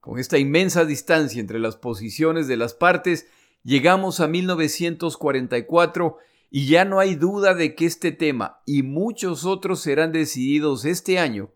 Con 0.00 0.18
esta 0.18 0.38
inmensa 0.38 0.84
distancia 0.84 1.40
entre 1.40 1.60
las 1.60 1.76
posiciones 1.76 2.48
de 2.48 2.56
las 2.56 2.74
partes, 2.74 3.28
llegamos 3.62 4.18
a 4.18 4.26
1944 4.26 6.16
y 6.50 6.66
ya 6.66 6.84
no 6.84 6.98
hay 6.98 7.14
duda 7.14 7.54
de 7.54 7.76
que 7.76 7.86
este 7.86 8.10
tema 8.10 8.60
y 8.66 8.82
muchos 8.82 9.44
otros 9.44 9.78
serán 9.78 10.10
decididos 10.10 10.84
este 10.84 11.20
año 11.20 11.52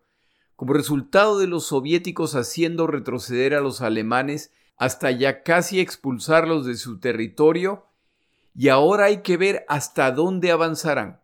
como 0.55 0.71
resultado 0.71 1.37
de 1.37 1.47
los 1.47 1.65
soviéticos 1.67 2.35
haciendo 2.35 2.87
retroceder 2.87 3.55
a 3.55 3.59
los 3.59 3.81
alemanes 3.81 4.53
hasta 4.79 5.11
ya 5.11 5.43
casi 5.43 5.81
expulsarlos 5.81 6.65
de 6.65 6.75
su 6.75 6.99
territorio 6.99 7.85
y 8.55 8.69
ahora 8.69 9.05
hay 9.05 9.21
que 9.21 9.35
ver 9.35 9.65
hasta 9.67 10.11
dónde 10.11 10.51
avanzarán. 10.51 11.21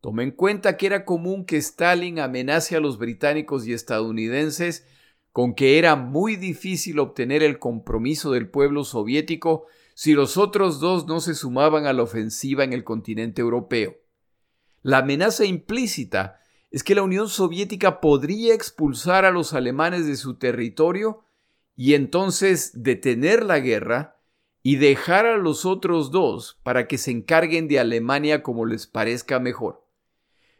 Toma 0.00 0.22
en 0.22 0.30
cuenta 0.30 0.76
que 0.76 0.86
era 0.86 1.04
común 1.04 1.44
que 1.44 1.58
Stalin 1.58 2.18
amenace 2.18 2.74
a 2.74 2.80
los 2.80 2.98
británicos 2.98 3.66
y 3.66 3.74
estadounidenses 3.74 4.86
con 5.30 5.54
que 5.54 5.78
era 5.78 5.94
muy 5.94 6.36
difícil 6.36 7.00
obtener 7.00 7.42
el 7.42 7.58
compromiso 7.58 8.32
del 8.32 8.48
pueblo 8.48 8.84
soviético 8.84 9.66
si 9.94 10.14
los 10.14 10.38
otros 10.38 10.80
dos 10.80 11.06
no 11.06 11.20
se 11.20 11.34
sumaban 11.34 11.86
a 11.86 11.92
la 11.92 12.02
ofensiva 12.02 12.64
en 12.64 12.72
el 12.72 12.82
continente 12.82 13.42
europeo. 13.42 13.94
La 14.82 14.98
amenaza 14.98 15.44
implícita 15.44 16.40
es 16.70 16.82
que 16.82 16.94
la 16.94 17.02
Unión 17.02 17.28
Soviética 17.28 18.00
podría 18.00 18.54
expulsar 18.54 19.24
a 19.24 19.30
los 19.30 19.52
alemanes 19.52 20.06
de 20.06 20.16
su 20.16 20.38
territorio 20.38 21.23
y 21.76 21.94
entonces 21.94 22.82
detener 22.82 23.44
la 23.44 23.60
guerra 23.60 24.20
y 24.62 24.76
dejar 24.76 25.26
a 25.26 25.36
los 25.36 25.66
otros 25.66 26.10
dos 26.10 26.58
para 26.62 26.88
que 26.88 26.98
se 26.98 27.10
encarguen 27.10 27.68
de 27.68 27.78
Alemania 27.78 28.42
como 28.42 28.64
les 28.64 28.86
parezca 28.86 29.38
mejor. 29.38 29.86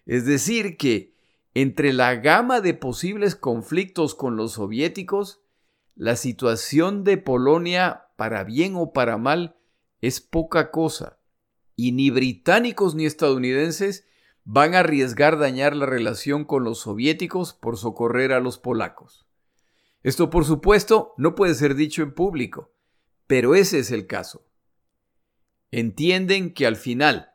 Es 0.06 0.26
decir, 0.26 0.76
que 0.76 1.14
entre 1.54 1.92
la 1.92 2.16
gama 2.16 2.60
de 2.60 2.74
posibles 2.74 3.36
conflictos 3.36 4.14
con 4.14 4.36
los 4.36 4.52
soviéticos, 4.52 5.40
la 5.94 6.16
situación 6.16 7.04
de 7.04 7.16
Polonia, 7.16 8.08
para 8.16 8.44
bien 8.44 8.74
o 8.76 8.92
para 8.92 9.16
mal, 9.16 9.56
es 10.00 10.20
poca 10.20 10.70
cosa, 10.70 11.18
y 11.76 11.92
ni 11.92 12.10
británicos 12.10 12.94
ni 12.94 13.06
estadounidenses 13.06 14.04
van 14.44 14.74
a 14.74 14.80
arriesgar 14.80 15.38
dañar 15.38 15.74
la 15.74 15.86
relación 15.86 16.44
con 16.44 16.64
los 16.64 16.80
soviéticos 16.80 17.54
por 17.54 17.78
socorrer 17.78 18.32
a 18.32 18.40
los 18.40 18.58
polacos. 18.58 19.23
Esto, 20.04 20.28
por 20.28 20.44
supuesto, 20.44 21.14
no 21.16 21.34
puede 21.34 21.54
ser 21.54 21.74
dicho 21.74 22.02
en 22.02 22.12
público, 22.12 22.72
pero 23.26 23.54
ese 23.54 23.78
es 23.78 23.90
el 23.90 24.06
caso. 24.06 24.46
Entienden 25.70 26.52
que 26.52 26.66
al 26.66 26.76
final, 26.76 27.30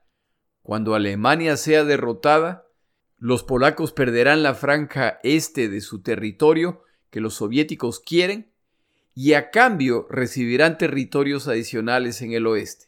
cuando 0.61 0.93
Alemania 0.93 1.57
sea 1.57 1.83
derrotada, 1.83 2.67
los 3.17 3.43
polacos 3.43 3.91
perderán 3.91 4.43
la 4.43 4.53
franja 4.53 5.19
este 5.23 5.67
de 5.67 5.81
su 5.81 6.03
territorio 6.03 6.83
que 7.09 7.19
los 7.19 7.33
soviéticos 7.33 7.99
quieren 7.99 8.53
y 9.15 9.33
a 9.33 9.49
cambio 9.49 10.07
recibirán 10.09 10.77
territorios 10.77 11.47
adicionales 11.47 12.21
en 12.21 12.33
el 12.33 12.45
oeste. 12.45 12.85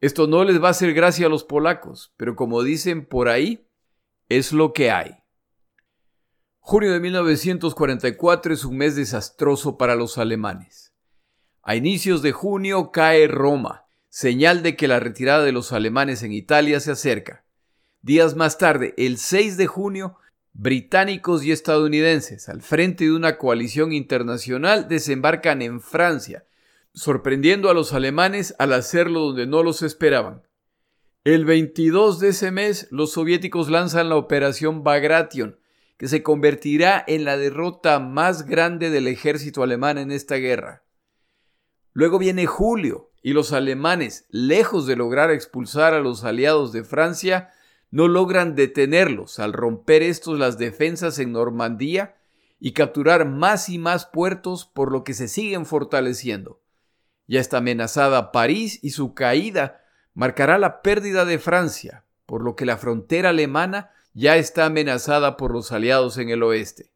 Esto 0.00 0.26
no 0.26 0.44
les 0.44 0.60
va 0.60 0.68
a 0.68 0.72
hacer 0.72 0.94
gracia 0.94 1.26
a 1.26 1.30
los 1.30 1.44
polacos, 1.44 2.12
pero 2.16 2.34
como 2.34 2.64
dicen 2.64 3.06
por 3.06 3.28
ahí, 3.28 3.68
es 4.28 4.52
lo 4.52 4.72
que 4.72 4.90
hay. 4.90 5.20
Junio 6.70 6.92
de 6.92 7.00
1944 7.00 8.54
es 8.54 8.64
un 8.64 8.76
mes 8.76 8.94
desastroso 8.94 9.76
para 9.76 9.96
los 9.96 10.18
alemanes. 10.18 10.94
A 11.64 11.74
inicios 11.74 12.22
de 12.22 12.30
junio 12.30 12.92
cae 12.92 13.26
Roma, 13.26 13.86
señal 14.08 14.62
de 14.62 14.76
que 14.76 14.86
la 14.86 15.00
retirada 15.00 15.42
de 15.42 15.50
los 15.50 15.72
alemanes 15.72 16.22
en 16.22 16.30
Italia 16.30 16.78
se 16.78 16.92
acerca. 16.92 17.44
Días 18.02 18.36
más 18.36 18.56
tarde, 18.56 18.94
el 18.98 19.18
6 19.18 19.56
de 19.56 19.66
junio, 19.66 20.16
británicos 20.52 21.42
y 21.42 21.50
estadounidenses, 21.50 22.48
al 22.48 22.62
frente 22.62 23.02
de 23.02 23.14
una 23.14 23.36
coalición 23.36 23.92
internacional, 23.92 24.86
desembarcan 24.86 25.62
en 25.62 25.80
Francia, 25.80 26.44
sorprendiendo 26.94 27.68
a 27.68 27.74
los 27.74 27.92
alemanes 27.92 28.54
al 28.60 28.74
hacerlo 28.74 29.22
donde 29.22 29.48
no 29.48 29.64
los 29.64 29.82
esperaban. 29.82 30.46
El 31.24 31.46
22 31.46 32.20
de 32.20 32.28
ese 32.28 32.52
mes, 32.52 32.86
los 32.92 33.10
soviéticos 33.10 33.70
lanzan 33.70 34.08
la 34.08 34.14
operación 34.14 34.84
Bagration, 34.84 35.59
que 36.00 36.08
se 36.08 36.22
convertirá 36.22 37.04
en 37.06 37.26
la 37.26 37.36
derrota 37.36 37.98
más 38.00 38.46
grande 38.46 38.88
del 38.88 39.06
ejército 39.06 39.62
alemán 39.62 39.98
en 39.98 40.12
esta 40.12 40.36
guerra. 40.36 40.82
Luego 41.92 42.18
viene 42.18 42.46
julio, 42.46 43.10
y 43.20 43.34
los 43.34 43.52
alemanes, 43.52 44.24
lejos 44.30 44.86
de 44.86 44.96
lograr 44.96 45.30
expulsar 45.30 45.92
a 45.92 46.00
los 46.00 46.24
aliados 46.24 46.72
de 46.72 46.84
Francia, 46.84 47.50
no 47.90 48.08
logran 48.08 48.54
detenerlos 48.54 49.38
al 49.40 49.52
romper 49.52 50.02
estos 50.02 50.38
las 50.38 50.56
defensas 50.56 51.18
en 51.18 51.32
Normandía 51.32 52.16
y 52.58 52.72
capturar 52.72 53.26
más 53.26 53.68
y 53.68 53.76
más 53.76 54.06
puertos 54.06 54.64
por 54.64 54.92
lo 54.92 55.04
que 55.04 55.12
se 55.12 55.28
siguen 55.28 55.66
fortaleciendo. 55.66 56.62
Ya 57.26 57.40
está 57.40 57.58
amenazada 57.58 58.32
París 58.32 58.78
y 58.80 58.92
su 58.92 59.12
caída 59.12 59.82
marcará 60.14 60.56
la 60.56 60.80
pérdida 60.80 61.26
de 61.26 61.38
Francia, 61.38 62.06
por 62.24 62.42
lo 62.42 62.56
que 62.56 62.64
la 62.64 62.78
frontera 62.78 63.28
alemana 63.28 63.90
ya 64.12 64.36
está 64.36 64.66
amenazada 64.66 65.36
por 65.36 65.52
los 65.52 65.72
aliados 65.72 66.18
en 66.18 66.30
el 66.30 66.42
oeste. 66.42 66.92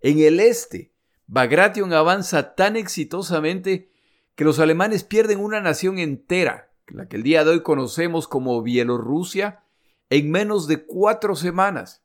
En 0.00 0.20
el 0.20 0.40
este, 0.40 0.94
Bagration 1.26 1.92
avanza 1.92 2.54
tan 2.54 2.76
exitosamente 2.76 3.90
que 4.34 4.44
los 4.44 4.58
alemanes 4.58 5.04
pierden 5.04 5.40
una 5.40 5.60
nación 5.60 5.98
entera, 5.98 6.72
la 6.88 7.08
que 7.08 7.16
el 7.16 7.22
día 7.22 7.44
de 7.44 7.50
hoy 7.50 7.62
conocemos 7.62 8.26
como 8.26 8.62
Bielorrusia, 8.62 9.62
en 10.08 10.30
menos 10.30 10.66
de 10.66 10.84
cuatro 10.84 11.36
semanas, 11.36 12.02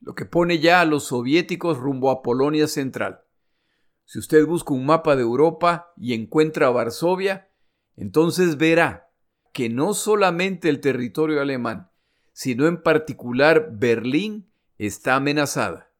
lo 0.00 0.14
que 0.14 0.26
pone 0.26 0.58
ya 0.58 0.80
a 0.80 0.84
los 0.84 1.04
soviéticos 1.04 1.78
rumbo 1.78 2.10
a 2.10 2.22
Polonia 2.22 2.68
Central. 2.68 3.22
Si 4.04 4.18
usted 4.18 4.46
busca 4.46 4.74
un 4.74 4.84
mapa 4.84 5.16
de 5.16 5.22
Europa 5.22 5.92
y 5.96 6.12
encuentra 6.12 6.70
Varsovia, 6.70 7.50
entonces 7.96 8.58
verá 8.58 9.10
que 9.52 9.70
no 9.70 9.94
solamente 9.94 10.68
el 10.68 10.80
territorio 10.80 11.40
alemán, 11.40 11.90
sino 12.34 12.66
en 12.66 12.82
particular 12.82 13.70
Berlín 13.72 14.50
está 14.76 15.14
amenazada. 15.14 15.90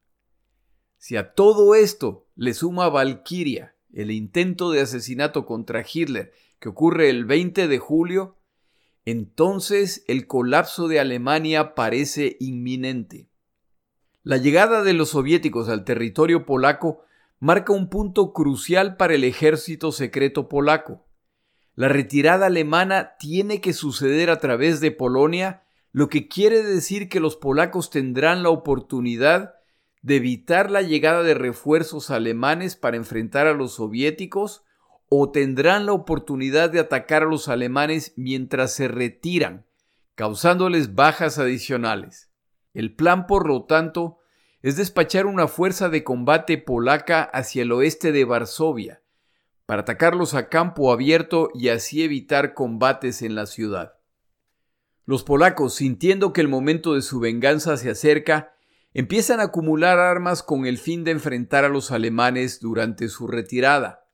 Si 0.99 1.17
a 1.17 1.33
todo 1.33 1.75
esto 1.75 2.27
le 2.35 2.53
suma 2.53 2.89
Valkyria, 2.91 3.77
el 3.93 4.11
intento 4.11 4.71
de 4.71 4.81
asesinato 4.81 5.47
contra 5.47 5.85
Hitler 5.91 6.33
que 6.59 6.69
ocurre 6.69 7.09
el 7.09 7.25
20 7.25 7.69
de 7.69 7.79
julio, 7.79 8.37
entonces 9.05 10.05
el 10.09 10.27
colapso 10.27 10.89
de 10.89 10.99
Alemania 10.99 11.75
parece 11.75 12.37
inminente. 12.41 13.29
La 14.23 14.37
llegada 14.37 14.83
de 14.83 14.95
los 14.95 15.11
soviéticos 15.11 15.69
al 15.69 15.85
territorio 15.85 16.47
polaco 16.47 17.05
marca 17.39 17.73
un 17.73 17.91
punto 17.91 18.33
crucial 18.33 18.97
para 18.97 19.15
el 19.15 19.23
ejército 19.23 19.93
secreto 19.93 20.49
polaco. 20.49 21.07
La 21.77 21.89
retirada 21.89 22.47
alemana 22.47 23.17
tiene 23.19 23.61
que 23.61 23.73
suceder 23.73 24.31
a 24.31 24.41
través 24.41 24.81
de 24.81 24.91
Polonia, 24.91 25.64
lo 25.95 26.09
que 26.09 26.27
quiere 26.27 26.65
decir 26.65 27.09
que 27.09 27.21
los 27.21 27.37
polacos 27.37 27.89
tendrán 27.89 28.43
la 28.43 28.51
oportunidad 28.51 29.55
de 30.03 30.17
evitar 30.17 30.69
la 30.69 30.83
llegada 30.83 31.23
de 31.23 31.35
refuerzos 31.35 32.11
alemanes 32.11 32.75
para 32.75 32.97
enfrentar 32.97 33.47
a 33.47 33.55
los 33.55 33.75
soviéticos 33.75 34.65
o 35.09 35.31
tendrán 35.31 35.87
la 35.87 35.93
oportunidad 35.93 36.69
de 36.69 36.81
atacar 36.81 37.23
a 37.23 37.27
los 37.27 37.47
alemanes 37.47 38.13
mientras 38.17 38.75
se 38.75 38.89
retiran, 38.89 39.67
causándoles 40.17 40.97
bajas 40.97 41.39
adicionales. 41.39 42.29
El 42.73 42.97
plan, 42.97 43.29
por 43.29 43.47
lo 43.47 43.63
tanto, 43.63 44.19
es 44.63 44.75
despachar 44.75 45.27
una 45.27 45.47
fuerza 45.47 45.91
de 45.91 46.03
combate 46.03 46.59
polaca 46.59 47.23
hacia 47.23 47.63
el 47.63 47.71
oeste 47.71 48.11
de 48.11 48.25
Varsovia, 48.25 49.01
para 49.65 49.83
atacarlos 49.83 50.35
a 50.35 50.49
campo 50.49 50.93
abierto 50.93 51.51
y 51.55 51.69
así 51.69 52.03
evitar 52.03 52.53
combates 52.53 53.23
en 53.23 53.37
la 53.37 53.47
ciudad. 53.47 53.95
Los 55.05 55.23
polacos, 55.23 55.75
sintiendo 55.75 56.33
que 56.33 56.41
el 56.41 56.49
momento 56.49 56.95
de 56.95 57.03
su 57.03 57.21
venganza 57.21 57.77
se 57.77 57.91
acerca, 57.91 58.55
empiezan 58.93 59.41
a 59.41 59.45
acumular 59.45 59.99
armas 59.99 60.43
con 60.43 60.67
el 60.67 60.79
fin 60.79 61.05
de 61.05 61.11
enfrentar 61.11 61.65
a 61.65 61.69
los 61.69 61.91
alemanes 61.91 62.61
durante 62.61 63.09
su 63.09 63.27
retirada 63.27 64.05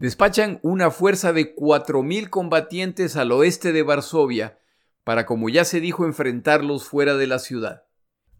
despachan 0.00 0.60
una 0.62 0.90
fuerza 0.90 1.34
de 1.34 1.54
4.000 1.54 2.30
combatientes 2.30 3.16
al 3.16 3.32
oeste 3.32 3.74
de 3.74 3.82
Varsovia 3.82 4.58
para, 5.04 5.26
como 5.26 5.50
ya 5.50 5.66
se 5.66 5.78
dijo, 5.78 6.06
enfrentarlos 6.06 6.84
fuera 6.84 7.18
de 7.18 7.26
la 7.26 7.38
ciudad. 7.38 7.84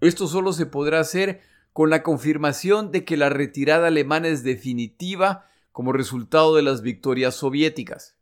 Esto 0.01 0.27
solo 0.27 0.55
se 0.55 0.65
podrá 0.65 1.01
hacer 1.01 1.43
con 1.75 1.91
la 1.91 2.03
confirmación 2.03 2.93
de 2.93 3.05
que 3.05 3.19
la 3.19 3.29
retirada 3.29 3.89
alemana 3.89 4.29
es 4.29 4.43
definitiva 4.43 5.51
como 5.71 5.93
resultado 5.93 6.57
de 6.57 6.63
las 6.63 6.81
victorias 6.81 7.35
soviéticas. 7.35 8.17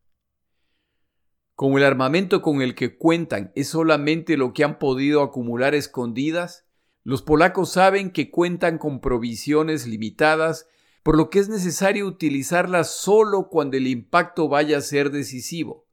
Como 1.59 1.79
el 1.79 1.83
armamento 1.83 2.40
con 2.40 2.62
el 2.62 2.77
que 2.77 2.97
cuentan 2.97 3.51
es 3.57 3.66
solamente 3.66 4.37
lo 4.37 4.53
que 4.53 4.62
han 4.62 4.79
podido 4.79 5.23
acumular 5.23 5.75
escondidas, 5.75 6.68
los 7.03 7.23
polacos 7.23 7.73
saben 7.73 8.12
que 8.12 8.31
cuentan 8.31 8.79
con 8.79 9.01
provisiones 9.01 9.85
limitadas 9.85 10.68
por 11.03 11.16
lo 11.16 11.31
que 11.31 11.40
es 11.40 11.49
necesario 11.49 12.07
utilizarla 12.07 12.85
solo 12.85 13.49
cuando 13.49 13.77
el 13.77 13.88
impacto 13.88 14.49
vaya 14.49 14.79
a 14.79 14.83
ser 14.83 15.11
decisivo. 15.11 15.88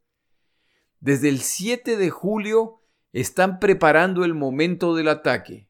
Desde 1.00 1.30
el 1.30 1.40
7 1.40 1.98
de 1.98 2.12
julio 2.12 2.84
están 3.12 3.60
preparando 3.60 4.24
el 4.24 4.36
momento 4.36 4.94
del 4.94 5.08
ataque, 5.08 5.68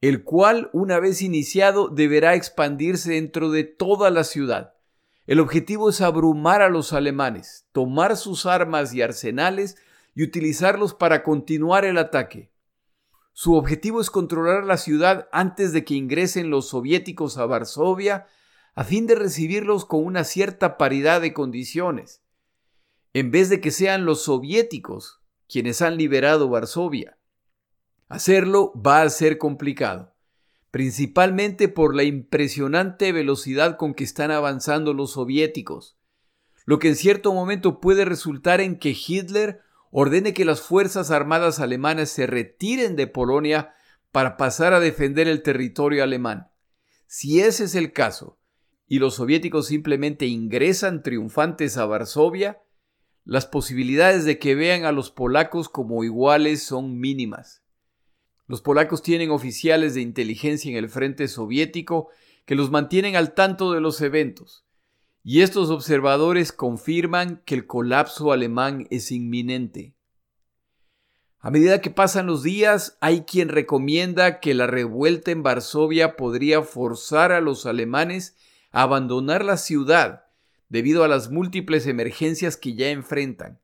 el 0.00 0.22
cual, 0.22 0.70
una 0.72 1.00
vez 1.00 1.22
iniciado, 1.22 1.88
deberá 1.88 2.36
expandirse 2.36 3.14
dentro 3.14 3.50
de 3.50 3.64
toda 3.64 4.12
la 4.12 4.22
ciudad. 4.22 4.77
El 5.28 5.40
objetivo 5.40 5.90
es 5.90 6.00
abrumar 6.00 6.62
a 6.62 6.70
los 6.70 6.94
alemanes, 6.94 7.66
tomar 7.72 8.16
sus 8.16 8.46
armas 8.46 8.94
y 8.94 9.02
arsenales 9.02 9.76
y 10.14 10.22
utilizarlos 10.22 10.94
para 10.94 11.22
continuar 11.22 11.84
el 11.84 11.98
ataque. 11.98 12.50
Su 13.34 13.52
objetivo 13.52 14.00
es 14.00 14.08
controlar 14.08 14.64
la 14.64 14.78
ciudad 14.78 15.28
antes 15.30 15.74
de 15.74 15.84
que 15.84 15.92
ingresen 15.92 16.48
los 16.48 16.70
soviéticos 16.70 17.36
a 17.36 17.44
Varsovia 17.44 18.26
a 18.74 18.84
fin 18.84 19.06
de 19.06 19.16
recibirlos 19.16 19.84
con 19.84 20.02
una 20.02 20.24
cierta 20.24 20.78
paridad 20.78 21.20
de 21.20 21.34
condiciones, 21.34 22.22
en 23.12 23.30
vez 23.30 23.50
de 23.50 23.60
que 23.60 23.70
sean 23.70 24.06
los 24.06 24.22
soviéticos 24.22 25.20
quienes 25.46 25.82
han 25.82 25.98
liberado 25.98 26.48
Varsovia. 26.48 27.18
Hacerlo 28.08 28.72
va 28.74 29.02
a 29.02 29.10
ser 29.10 29.36
complicado, 29.36 30.14
principalmente 30.70 31.68
por 31.68 31.94
la 31.94 32.02
impresionante 32.02 33.12
velocidad 33.12 33.76
con 33.76 33.94
que 33.94 34.04
están 34.04 34.30
avanzando 34.30 34.92
los 34.94 35.12
soviéticos, 35.12 35.96
lo 36.64 36.78
que 36.78 36.88
en 36.88 36.96
cierto 36.96 37.32
momento 37.32 37.80
puede 37.80 38.04
resultar 38.04 38.60
en 38.60 38.78
que 38.78 38.90
Hitler 38.90 39.60
ordene 39.90 40.34
que 40.34 40.44
las 40.44 40.60
Fuerzas 40.60 41.10
Armadas 41.10 41.60
alemanas 41.60 42.10
se 42.10 42.26
retiren 42.26 42.96
de 42.96 43.06
Polonia 43.06 43.72
para 44.12 44.36
pasar 44.36 44.74
a 44.74 44.80
defender 44.80 45.28
el 45.28 45.42
territorio 45.42 46.02
alemán. 46.02 46.50
Si 47.06 47.40
ese 47.40 47.64
es 47.64 47.74
el 47.74 47.92
caso, 47.92 48.38
y 48.86 48.98
los 48.98 49.14
soviéticos 49.14 49.66
simplemente 49.66 50.26
ingresan 50.26 51.02
triunfantes 51.02 51.76
a 51.76 51.86
Varsovia, 51.86 52.62
las 53.24 53.46
posibilidades 53.46 54.24
de 54.24 54.38
que 54.38 54.54
vean 54.54 54.84
a 54.84 54.92
los 54.92 55.10
polacos 55.10 55.68
como 55.68 56.04
iguales 56.04 56.62
son 56.62 56.98
mínimas. 56.98 57.62
Los 58.48 58.62
polacos 58.62 59.02
tienen 59.02 59.30
oficiales 59.30 59.94
de 59.94 60.00
inteligencia 60.00 60.70
en 60.70 60.76
el 60.76 60.88
frente 60.88 61.28
soviético 61.28 62.08
que 62.46 62.54
los 62.54 62.70
mantienen 62.70 63.14
al 63.14 63.34
tanto 63.34 63.72
de 63.72 63.80
los 63.80 64.00
eventos, 64.00 64.64
y 65.22 65.42
estos 65.42 65.68
observadores 65.68 66.50
confirman 66.50 67.42
que 67.44 67.54
el 67.54 67.66
colapso 67.66 68.32
alemán 68.32 68.86
es 68.90 69.12
inminente. 69.12 69.94
A 71.40 71.50
medida 71.50 71.82
que 71.82 71.90
pasan 71.90 72.26
los 72.26 72.42
días, 72.42 72.96
hay 73.00 73.20
quien 73.22 73.50
recomienda 73.50 74.40
que 74.40 74.54
la 74.54 74.66
revuelta 74.66 75.30
en 75.30 75.42
Varsovia 75.42 76.16
podría 76.16 76.62
forzar 76.62 77.32
a 77.32 77.42
los 77.42 77.66
alemanes 77.66 78.34
abandonar 78.72 79.44
la 79.44 79.58
ciudad 79.58 80.24
debido 80.68 81.04
a 81.04 81.08
las 81.08 81.30
múltiples 81.30 81.86
emergencias 81.86 82.56
que 82.56 82.74
ya 82.74 82.88
enfrentan, 82.88 83.60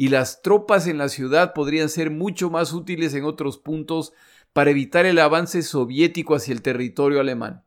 y 0.00 0.08
las 0.08 0.40
tropas 0.40 0.86
en 0.86 0.96
la 0.96 1.10
ciudad 1.10 1.52
podrían 1.52 1.90
ser 1.90 2.10
mucho 2.10 2.48
más 2.48 2.72
útiles 2.72 3.12
en 3.12 3.24
otros 3.24 3.58
puntos 3.58 4.14
para 4.54 4.70
evitar 4.70 5.04
el 5.04 5.18
avance 5.18 5.62
soviético 5.62 6.34
hacia 6.34 6.54
el 6.54 6.62
territorio 6.62 7.20
alemán. 7.20 7.64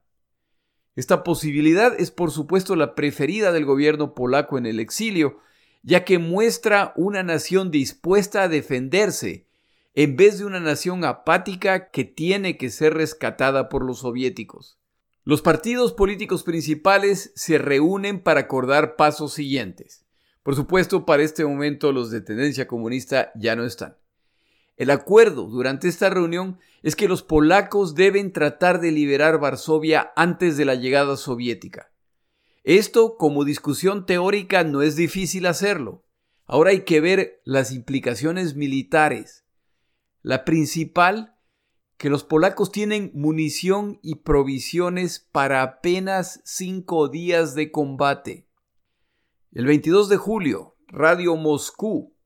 Esta 0.96 1.24
posibilidad 1.24 1.94
es 2.00 2.10
por 2.10 2.32
supuesto 2.32 2.76
la 2.76 2.96
preferida 2.96 3.52
del 3.52 3.66
gobierno 3.66 4.16
polaco 4.16 4.58
en 4.58 4.66
el 4.66 4.80
exilio, 4.80 5.42
ya 5.84 6.06
que 6.06 6.18
muestra 6.18 6.94
una 6.96 7.22
nación 7.22 7.70
dispuesta 7.70 8.42
a 8.42 8.48
defenderse, 8.48 9.46
en 9.94 10.16
vez 10.16 10.40
de 10.40 10.46
una 10.46 10.60
nación 10.60 11.06
apática 11.06 11.92
que 11.92 12.04
tiene 12.04 12.58
que 12.58 12.72
ser 12.72 12.96
rescatada 12.96 13.70
por 13.70 13.86
los 13.86 14.00
soviéticos. 14.00 14.80
Los 15.24 15.44
partidos 15.44 15.94
políticos 15.94 16.42
principales 16.42 17.32
se 17.36 17.60
reúnen 17.60 18.24
para 18.24 18.40
acordar 18.40 18.96
pasos 18.96 19.34
siguientes. 19.34 20.03
Por 20.44 20.56
supuesto, 20.56 21.06
para 21.06 21.24
este 21.24 21.46
momento 21.46 21.92
los 21.92 22.12
de 22.12 22.22
tendencia 22.22 22.68
comunista 22.68 23.32
ya 23.36 23.56
no 23.56 23.64
están. 23.64 23.98
El 24.76 24.90
acuerdo 24.90 25.48
durante 25.48 25.88
esta 25.88 26.10
reunión 26.10 26.60
es 26.82 26.96
que 26.96 27.08
los 27.08 27.24
polacos 27.24 27.96
deben 27.96 28.34
tratar 28.34 28.82
de 28.82 28.92
liberar 28.92 29.40
Varsovia 29.40 30.12
antes 30.16 30.58
de 30.58 30.66
la 30.66 30.76
llegada 30.76 31.16
soviética. 31.16 31.92
Esto, 32.64 33.18
como 33.18 33.46
discusión 33.46 34.06
teórica, 34.06 34.64
no 34.64 34.82
es 34.82 34.96
difícil 34.96 35.46
hacerlo. 35.46 36.06
Ahora 36.46 36.72
hay 36.72 36.82
que 36.82 37.02
ver 37.02 37.42
las 37.46 37.72
implicaciones 37.72 38.56
militares. 38.56 39.46
La 40.22 40.44
principal 40.44 41.36
que 41.98 42.10
los 42.10 42.24
polacos 42.24 42.72
tienen 42.72 43.12
munición 43.14 44.00
y 44.02 44.16
provisiones 44.16 45.20
para 45.32 45.62
apenas 45.62 46.42
cinco 46.44 47.08
días 47.08 47.56
de 47.56 47.72
combate. 47.72 48.48
El 49.56 49.68
22 49.68 50.10
de 50.10 50.18
julio, 50.18 50.78
Radio 50.88 51.36
Moscú 51.36 52.18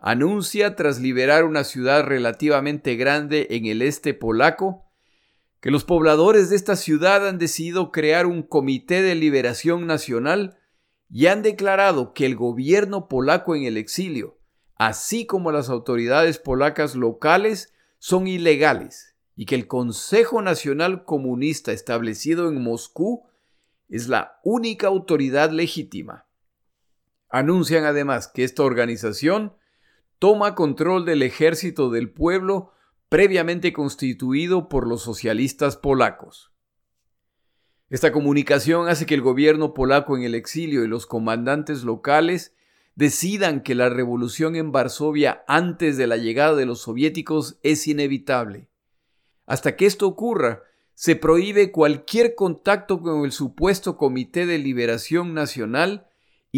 anuncia, 0.00 0.74
tras 0.74 0.98
liberar 0.98 1.44
una 1.44 1.62
ciudad 1.62 2.02
relativamente 2.02 2.96
grande 2.96 3.46
en 3.50 3.66
el 3.66 3.82
este 3.82 4.14
polaco, 4.14 4.84
que 5.60 5.70
los 5.70 5.84
pobladores 5.84 6.50
de 6.50 6.56
esta 6.56 6.74
ciudad 6.74 7.28
han 7.28 7.38
decidido 7.38 7.92
crear 7.92 8.26
un 8.26 8.42
comité 8.42 9.00
de 9.02 9.14
liberación 9.14 9.86
nacional 9.86 10.58
y 11.08 11.26
han 11.26 11.42
declarado 11.42 12.12
que 12.12 12.26
el 12.26 12.34
gobierno 12.34 13.06
polaco 13.06 13.54
en 13.54 13.62
el 13.62 13.76
exilio, 13.76 14.40
así 14.74 15.24
como 15.24 15.52
las 15.52 15.68
autoridades 15.68 16.40
polacas 16.40 16.96
locales, 16.96 17.72
son 17.98 18.26
ilegales 18.26 19.14
y 19.36 19.46
que 19.46 19.54
el 19.54 19.68
Consejo 19.68 20.42
Nacional 20.42 21.04
Comunista 21.04 21.70
establecido 21.70 22.48
en 22.48 22.60
Moscú 22.60 23.22
es 23.88 24.08
la 24.08 24.40
única 24.42 24.88
autoridad 24.88 25.52
legítima. 25.52 26.25
Anuncian 27.28 27.84
además 27.84 28.28
que 28.28 28.44
esta 28.44 28.62
organización 28.62 29.54
toma 30.18 30.54
control 30.54 31.04
del 31.04 31.22
ejército 31.22 31.90
del 31.90 32.10
pueblo 32.10 32.72
previamente 33.08 33.72
constituido 33.72 34.68
por 34.68 34.86
los 34.86 35.02
socialistas 35.02 35.76
polacos. 35.76 36.52
Esta 37.88 38.10
comunicación 38.10 38.88
hace 38.88 39.06
que 39.06 39.14
el 39.14 39.22
gobierno 39.22 39.72
polaco 39.72 40.16
en 40.16 40.24
el 40.24 40.34
exilio 40.34 40.84
y 40.84 40.88
los 40.88 41.06
comandantes 41.06 41.84
locales 41.84 42.56
decidan 42.96 43.62
que 43.62 43.74
la 43.74 43.88
revolución 43.90 44.56
en 44.56 44.72
Varsovia 44.72 45.44
antes 45.46 45.96
de 45.96 46.06
la 46.06 46.16
llegada 46.16 46.56
de 46.56 46.66
los 46.66 46.80
soviéticos 46.80 47.58
es 47.62 47.86
inevitable. 47.86 48.68
Hasta 49.44 49.76
que 49.76 49.86
esto 49.86 50.08
ocurra, 50.08 50.62
se 50.94 51.14
prohíbe 51.14 51.70
cualquier 51.70 52.34
contacto 52.34 53.00
con 53.00 53.24
el 53.24 53.30
supuesto 53.30 53.96
Comité 53.96 54.46
de 54.46 54.58
Liberación 54.58 55.34
Nacional 55.34 56.08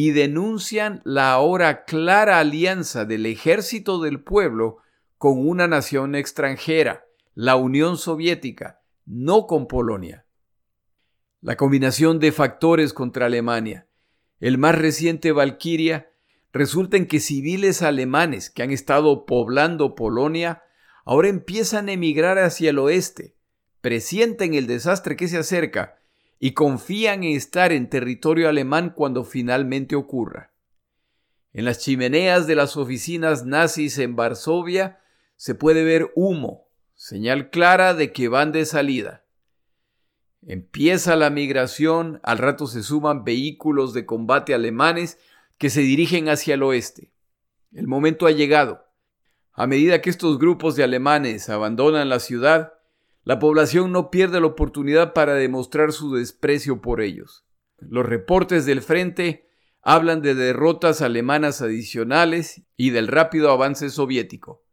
y 0.00 0.12
denuncian 0.12 1.02
la 1.04 1.32
ahora 1.32 1.84
clara 1.84 2.38
alianza 2.38 3.04
del 3.04 3.26
ejército 3.26 4.00
del 4.00 4.22
pueblo 4.22 4.76
con 5.16 5.44
una 5.44 5.66
nación 5.66 6.14
extranjera, 6.14 7.04
la 7.34 7.56
Unión 7.56 7.96
Soviética, 7.96 8.80
no 9.06 9.48
con 9.48 9.66
Polonia. 9.66 10.24
La 11.40 11.56
combinación 11.56 12.20
de 12.20 12.30
factores 12.30 12.92
contra 12.92 13.26
Alemania, 13.26 13.88
el 14.38 14.56
más 14.56 14.78
reciente 14.78 15.32
Valkyria, 15.32 16.12
resulta 16.52 16.96
en 16.96 17.08
que 17.08 17.18
civiles 17.18 17.82
alemanes 17.82 18.50
que 18.50 18.62
han 18.62 18.70
estado 18.70 19.26
poblando 19.26 19.96
Polonia 19.96 20.62
ahora 21.06 21.26
empiezan 21.26 21.88
a 21.88 21.92
emigrar 21.94 22.38
hacia 22.38 22.70
el 22.70 22.78
oeste, 22.78 23.34
presienten 23.80 24.54
el 24.54 24.68
desastre 24.68 25.16
que 25.16 25.26
se 25.26 25.38
acerca 25.38 25.97
y 26.38 26.52
confían 26.52 27.24
en 27.24 27.36
estar 27.36 27.72
en 27.72 27.88
territorio 27.88 28.48
alemán 28.48 28.90
cuando 28.94 29.24
finalmente 29.24 29.96
ocurra. 29.96 30.52
En 31.52 31.64
las 31.64 31.80
chimeneas 31.80 32.46
de 32.46 32.54
las 32.54 32.76
oficinas 32.76 33.44
nazis 33.44 33.98
en 33.98 34.14
Varsovia 34.14 35.00
se 35.36 35.54
puede 35.54 35.82
ver 35.84 36.12
humo, 36.14 36.68
señal 36.94 37.50
clara 37.50 37.94
de 37.94 38.12
que 38.12 38.28
van 38.28 38.52
de 38.52 38.64
salida. 38.66 39.24
Empieza 40.46 41.16
la 41.16 41.30
migración, 41.30 42.20
al 42.22 42.38
rato 42.38 42.66
se 42.66 42.82
suman 42.82 43.24
vehículos 43.24 43.92
de 43.92 44.06
combate 44.06 44.54
alemanes 44.54 45.18
que 45.58 45.70
se 45.70 45.80
dirigen 45.80 46.28
hacia 46.28 46.54
el 46.54 46.62
oeste. 46.62 47.10
El 47.72 47.88
momento 47.88 48.26
ha 48.26 48.30
llegado. 48.30 48.86
A 49.52 49.66
medida 49.66 50.00
que 50.00 50.10
estos 50.10 50.38
grupos 50.38 50.76
de 50.76 50.84
alemanes 50.84 51.48
abandonan 51.48 52.08
la 52.08 52.20
ciudad, 52.20 52.74
la 53.28 53.38
población 53.38 53.92
no 53.92 54.10
pierde 54.10 54.40
la 54.40 54.46
oportunidad 54.46 55.12
para 55.12 55.34
demostrar 55.34 55.92
su 55.92 56.14
desprecio 56.14 56.80
por 56.80 57.02
ellos. 57.02 57.44
Los 57.76 58.06
reportes 58.06 58.64
del 58.64 58.80
frente 58.80 59.46
hablan 59.82 60.22
de 60.22 60.34
derrotas 60.34 61.02
alemanas 61.02 61.60
adicionales 61.60 62.62
y 62.78 62.88
del 62.88 63.06
rápido 63.06 63.50
avance 63.50 63.90
soviético. 63.90 64.64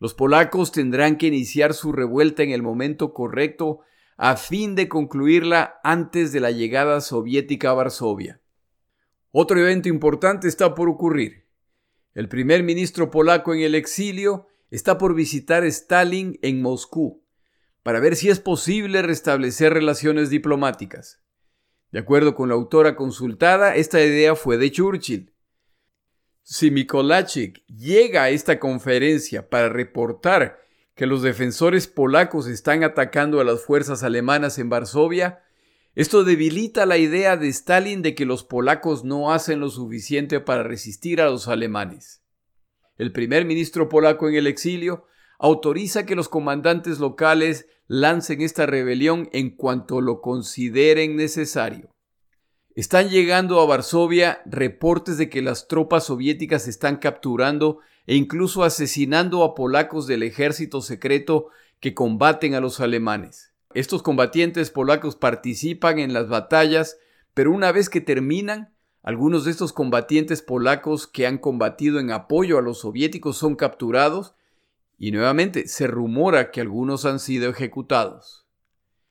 Los 0.00 0.14
polacos 0.14 0.72
tendrán 0.72 1.16
que 1.16 1.28
iniciar 1.28 1.74
su 1.74 1.92
revuelta 1.92 2.42
en 2.42 2.50
el 2.50 2.60
momento 2.60 3.14
correcto 3.14 3.82
a 4.16 4.34
fin 4.34 4.74
de 4.74 4.88
concluirla 4.88 5.78
antes 5.84 6.32
de 6.32 6.40
la 6.40 6.50
llegada 6.50 7.00
soviética 7.00 7.70
a 7.70 7.74
Varsovia. 7.74 8.40
Otro 9.30 9.60
evento 9.60 9.88
importante 9.88 10.48
está 10.48 10.74
por 10.74 10.88
ocurrir. 10.88 11.46
El 12.14 12.28
primer 12.28 12.64
ministro 12.64 13.12
polaco 13.12 13.54
en 13.54 13.60
el 13.60 13.76
exilio 13.76 14.48
está 14.72 14.98
por 14.98 15.14
visitar 15.14 15.64
Stalin 15.64 16.36
en 16.42 16.60
Moscú 16.60 17.22
para 17.86 18.00
ver 18.00 18.16
si 18.16 18.30
es 18.30 18.40
posible 18.40 19.00
restablecer 19.00 19.72
relaciones 19.72 20.28
diplomáticas. 20.28 21.22
De 21.92 22.00
acuerdo 22.00 22.34
con 22.34 22.48
la 22.48 22.56
autora 22.56 22.96
consultada, 22.96 23.76
esta 23.76 24.02
idea 24.02 24.34
fue 24.34 24.58
de 24.58 24.72
Churchill. 24.72 25.32
Si 26.42 26.72
Mikolachik 26.72 27.64
llega 27.68 28.24
a 28.24 28.30
esta 28.30 28.58
conferencia 28.58 29.48
para 29.48 29.68
reportar 29.68 30.58
que 30.96 31.06
los 31.06 31.22
defensores 31.22 31.86
polacos 31.86 32.48
están 32.48 32.82
atacando 32.82 33.38
a 33.40 33.44
las 33.44 33.62
fuerzas 33.62 34.02
alemanas 34.02 34.58
en 34.58 34.68
Varsovia, 34.68 35.44
esto 35.94 36.24
debilita 36.24 36.86
la 36.86 36.98
idea 36.98 37.36
de 37.36 37.46
Stalin 37.46 38.02
de 38.02 38.16
que 38.16 38.26
los 38.26 38.42
polacos 38.42 39.04
no 39.04 39.32
hacen 39.32 39.60
lo 39.60 39.70
suficiente 39.70 40.40
para 40.40 40.64
resistir 40.64 41.20
a 41.20 41.26
los 41.26 41.46
alemanes. 41.46 42.20
El 42.98 43.12
primer 43.12 43.44
ministro 43.44 43.88
polaco 43.88 44.28
en 44.28 44.34
el 44.34 44.48
exilio 44.48 45.06
autoriza 45.38 46.06
que 46.06 46.16
los 46.16 46.28
comandantes 46.28 46.98
locales 46.98 47.66
lancen 47.88 48.40
esta 48.40 48.66
rebelión 48.66 49.28
en 49.32 49.50
cuanto 49.50 50.00
lo 50.00 50.20
consideren 50.20 51.16
necesario. 51.16 51.90
Están 52.74 53.08
llegando 53.08 53.60
a 53.60 53.66
Varsovia 53.66 54.42
reportes 54.44 55.16
de 55.16 55.30
que 55.30 55.40
las 55.40 55.66
tropas 55.66 56.04
soviéticas 56.04 56.68
están 56.68 56.96
capturando 56.96 57.78
e 58.06 58.16
incluso 58.16 58.64
asesinando 58.64 59.42
a 59.44 59.54
polacos 59.54 60.06
del 60.06 60.22
ejército 60.22 60.82
secreto 60.82 61.48
que 61.80 61.94
combaten 61.94 62.54
a 62.54 62.60
los 62.60 62.80
alemanes. 62.80 63.52
Estos 63.72 64.02
combatientes 64.02 64.70
polacos 64.70 65.16
participan 65.16 65.98
en 65.98 66.12
las 66.12 66.28
batallas, 66.28 66.98
pero 67.34 67.50
una 67.50 67.72
vez 67.72 67.88
que 67.88 68.00
terminan, 68.00 68.74
algunos 69.02 69.44
de 69.44 69.52
estos 69.52 69.72
combatientes 69.72 70.42
polacos 70.42 71.06
que 71.06 71.26
han 71.26 71.38
combatido 71.38 72.00
en 72.00 72.10
apoyo 72.10 72.58
a 72.58 72.62
los 72.62 72.80
soviéticos 72.80 73.36
son 73.36 73.54
capturados 73.54 74.34
y 74.98 75.12
nuevamente 75.12 75.68
se 75.68 75.86
rumora 75.86 76.50
que 76.50 76.60
algunos 76.60 77.04
han 77.04 77.20
sido 77.20 77.50
ejecutados. 77.50 78.46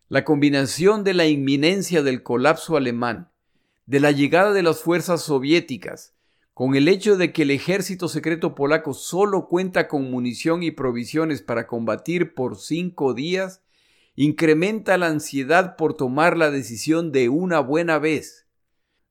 La 0.10 0.24
combinación 0.24 1.04
de 1.04 1.14
la 1.14 1.26
inminencia 1.28 2.04
del 2.04 2.24
colapso 2.24 2.78
alemán, 2.78 3.32
de 3.86 4.00
la 4.00 4.12
llegada 4.12 4.54
de 4.54 4.64
las 4.64 4.80
fuerzas 4.82 5.22
soviéticas, 5.22 6.14
con 6.54 6.76
el 6.76 6.88
hecho 6.88 7.18
de 7.18 7.34
que 7.34 7.42
el 7.42 7.52
ejército 7.52 8.08
secreto 8.08 8.56
polaco 8.56 8.94
solo 8.94 9.48
cuenta 9.48 9.88
con 9.88 10.10
munición 10.10 10.64
y 10.64 10.72
provisiones 10.72 11.42
para 11.42 11.68
combatir 11.68 12.34
por 12.34 12.58
cinco 12.58 13.14
días, 13.14 13.62
incrementa 14.16 14.98
la 14.98 15.08
ansiedad 15.08 15.76
por 15.76 15.96
tomar 15.96 16.38
la 16.38 16.52
decisión 16.52 17.12
de 17.12 17.30
una 17.30 17.60
buena 17.60 18.00
vez. 18.00 18.48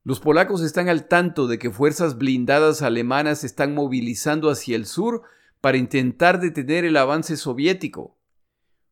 Los 0.03 0.19
polacos 0.19 0.61
están 0.61 0.89
al 0.89 1.07
tanto 1.07 1.47
de 1.47 1.59
que 1.59 1.71
fuerzas 1.71 2.17
blindadas 2.17 2.81
alemanas 2.81 3.43
están 3.43 3.75
movilizando 3.75 4.49
hacia 4.49 4.75
el 4.75 4.85
sur 4.85 5.23
para 5.65 5.79
intentar 5.79 6.39
detener 6.39 6.85
el 6.85 6.95
avance 6.95 7.37
soviético. 7.37 8.15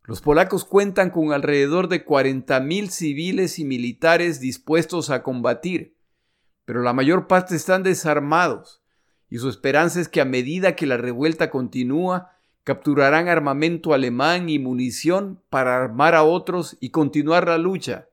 Los 0.06 0.22
polacos 0.22 0.66
cuentan 0.66 1.12
con 1.12 1.32
alrededor 1.32 1.88
de 1.88 2.04
40.000 2.04 2.88
civiles 2.88 3.60
y 3.60 3.64
militares 3.64 4.40
dispuestos 4.40 5.12
a 5.12 5.22
combatir, 5.22 5.96
pero 6.66 6.82
la 6.82 6.92
mayor 6.92 7.28
parte 7.28 7.56
están 7.56 7.84
desarmados, 7.84 8.82
y 9.30 9.38
su 9.38 9.50
esperanza 9.50 10.02
es 10.02 10.10
que 10.10 10.20
a 10.20 10.26
medida 10.26 10.76
que 10.76 10.88
la 10.88 10.98
revuelta 10.98 11.52
continúa, 11.52 12.32
capturarán 12.64 13.28
armamento 13.28 13.94
alemán 13.94 14.50
y 14.50 14.58
munición 14.58 15.44
para 15.52 15.78
armar 15.78 16.16
a 16.16 16.24
otros 16.24 16.76
y 16.80 16.90
continuar 16.90 17.48
la 17.48 17.60
lucha. 17.60 18.08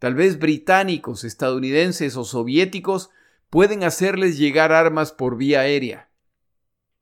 Tal 0.00 0.16
vez 0.16 0.40
británicos, 0.40 1.22
estadounidenses 1.22 2.16
o 2.16 2.24
soviéticos 2.24 3.10
pueden 3.48 3.84
hacerles 3.84 4.38
llegar 4.38 4.72
armas 4.72 5.12
por 5.12 5.36
vía 5.36 5.60
aérea. 5.60 6.05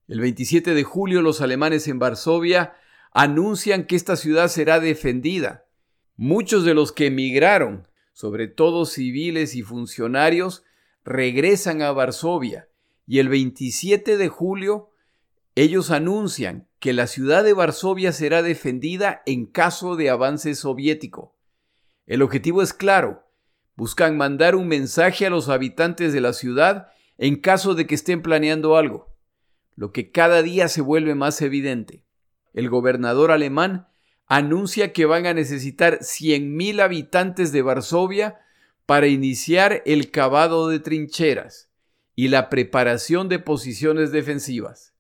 El 0.06 0.20
27 0.20 0.74
de 0.74 0.82
julio 0.84 1.22
los 1.22 1.40
alemanes 1.40 1.88
en 1.88 1.98
Varsovia 1.98 2.74
anuncian 3.12 3.86
que 3.86 3.96
esta 3.96 4.16
ciudad 4.16 4.48
será 4.48 4.80
defendida, 4.80 5.64
Muchos 6.16 6.64
de 6.64 6.74
los 6.74 6.92
que 6.92 7.06
emigraron, 7.06 7.88
sobre 8.12 8.46
todo 8.46 8.86
civiles 8.86 9.56
y 9.56 9.62
funcionarios, 9.62 10.62
regresan 11.04 11.82
a 11.82 11.90
Varsovia. 11.90 12.68
Y 13.04 13.18
el 13.18 13.28
27 13.28 14.16
de 14.16 14.28
julio 14.28 14.90
ellos 15.56 15.90
anuncian 15.90 16.68
que 16.78 16.92
la 16.92 17.08
ciudad 17.08 17.42
de 17.42 17.52
Varsovia 17.52 18.12
será 18.12 18.42
defendida 18.42 19.22
en 19.26 19.46
caso 19.46 19.96
de 19.96 20.08
avance 20.08 20.54
soviético. 20.54 21.36
El 22.06 22.22
objetivo 22.22 22.62
es 22.62 22.72
claro, 22.72 23.24
buscan 23.74 24.16
mandar 24.16 24.54
un 24.54 24.68
mensaje 24.68 25.26
a 25.26 25.30
los 25.30 25.48
habitantes 25.48 26.12
de 26.12 26.20
la 26.20 26.32
ciudad 26.32 26.88
en 27.18 27.36
caso 27.36 27.74
de 27.74 27.86
que 27.88 27.96
estén 27.96 28.22
planeando 28.22 28.76
algo, 28.76 29.13
lo 29.76 29.92
que 29.92 30.10
cada 30.10 30.42
día 30.42 30.68
se 30.68 30.80
vuelve 30.80 31.14
más 31.14 31.40
evidente. 31.42 32.04
El 32.52 32.68
gobernador 32.68 33.30
alemán 33.30 33.88
anuncia 34.26 34.92
que 34.92 35.04
van 35.04 35.26
a 35.26 35.34
necesitar 35.34 35.98
100.000 36.00 36.80
habitantes 36.80 37.52
de 37.52 37.62
Varsovia 37.62 38.40
para 38.86 39.06
iniciar 39.06 39.82
el 39.86 40.10
cavado 40.10 40.68
de 40.68 40.78
trincheras 40.78 41.70
y 42.14 42.28
la 42.28 42.48
preparación 42.48 43.28
de 43.28 43.38
posiciones 43.38 44.12
defensivas. 44.12 44.94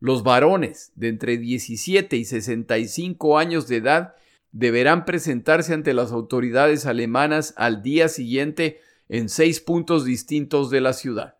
Los 0.00 0.22
varones 0.22 0.92
de 0.94 1.08
entre 1.08 1.38
17 1.38 2.16
y 2.16 2.24
65 2.24 3.38
años 3.38 3.68
de 3.68 3.76
edad 3.76 4.14
deberán 4.52 5.04
presentarse 5.04 5.74
ante 5.74 5.92
las 5.92 6.12
autoridades 6.12 6.86
alemanas 6.86 7.54
al 7.56 7.82
día 7.82 8.08
siguiente 8.08 8.80
en 9.08 9.28
seis 9.28 9.60
puntos 9.60 10.04
distintos 10.04 10.70
de 10.70 10.80
la 10.80 10.92
ciudad. 10.92 11.37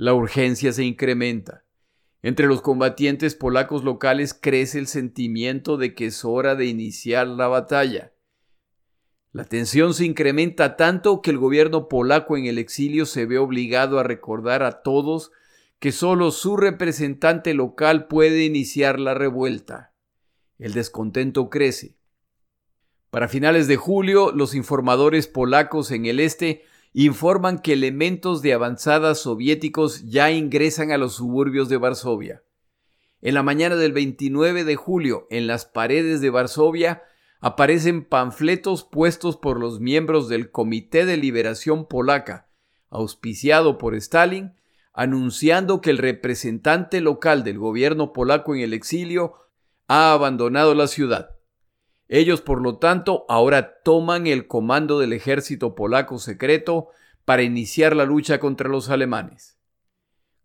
La 0.00 0.14
urgencia 0.14 0.72
se 0.72 0.82
incrementa. 0.82 1.66
Entre 2.22 2.46
los 2.46 2.62
combatientes 2.62 3.34
polacos 3.34 3.84
locales 3.84 4.32
crece 4.32 4.78
el 4.78 4.86
sentimiento 4.86 5.76
de 5.76 5.94
que 5.94 6.06
es 6.06 6.24
hora 6.24 6.54
de 6.54 6.64
iniciar 6.64 7.26
la 7.26 7.48
batalla. 7.48 8.14
La 9.32 9.44
tensión 9.44 9.92
se 9.92 10.06
incrementa 10.06 10.78
tanto 10.78 11.20
que 11.20 11.30
el 11.30 11.36
gobierno 11.36 11.86
polaco 11.86 12.38
en 12.38 12.46
el 12.46 12.56
exilio 12.56 13.04
se 13.04 13.26
ve 13.26 13.36
obligado 13.36 13.98
a 13.98 14.02
recordar 14.02 14.62
a 14.62 14.80
todos 14.80 15.32
que 15.78 15.92
solo 15.92 16.30
su 16.30 16.56
representante 16.56 17.52
local 17.52 18.06
puede 18.06 18.46
iniciar 18.46 18.98
la 18.98 19.12
revuelta. 19.12 19.92
El 20.58 20.72
descontento 20.72 21.50
crece. 21.50 21.98
Para 23.10 23.28
finales 23.28 23.68
de 23.68 23.76
julio, 23.76 24.32
los 24.32 24.54
informadores 24.54 25.26
polacos 25.26 25.90
en 25.90 26.06
el 26.06 26.20
este 26.20 26.64
informan 26.92 27.58
que 27.58 27.74
elementos 27.74 28.42
de 28.42 28.52
avanzada 28.52 29.14
soviéticos 29.14 30.08
ya 30.08 30.30
ingresan 30.30 30.90
a 30.90 30.98
los 30.98 31.14
suburbios 31.14 31.68
de 31.68 31.76
Varsovia. 31.76 32.42
En 33.20 33.34
la 33.34 33.42
mañana 33.42 33.76
del 33.76 33.92
29 33.92 34.64
de 34.64 34.76
julio, 34.76 35.26
en 35.30 35.46
las 35.46 35.66
paredes 35.66 36.20
de 36.20 36.30
Varsovia, 36.30 37.02
aparecen 37.40 38.04
panfletos 38.04 38.84
puestos 38.84 39.36
por 39.36 39.58
los 39.58 39.80
miembros 39.80 40.28
del 40.28 40.50
Comité 40.50 41.06
de 41.06 41.16
Liberación 41.16 41.86
Polaca, 41.86 42.48
auspiciado 42.88 43.78
por 43.78 43.94
Stalin, 43.94 44.54
anunciando 44.92 45.80
que 45.80 45.90
el 45.90 45.98
representante 45.98 47.00
local 47.00 47.44
del 47.44 47.58
gobierno 47.58 48.12
polaco 48.12 48.54
en 48.54 48.62
el 48.62 48.74
exilio 48.74 49.34
ha 49.86 50.12
abandonado 50.12 50.74
la 50.74 50.88
ciudad. 50.88 51.39
Ellos, 52.12 52.40
por 52.40 52.60
lo 52.60 52.78
tanto, 52.78 53.24
ahora 53.28 53.82
toman 53.84 54.26
el 54.26 54.48
comando 54.48 54.98
del 54.98 55.12
ejército 55.12 55.76
polaco 55.76 56.18
secreto 56.18 56.88
para 57.24 57.44
iniciar 57.44 57.94
la 57.94 58.04
lucha 58.04 58.40
contra 58.40 58.68
los 58.68 58.90
alemanes. 58.90 59.60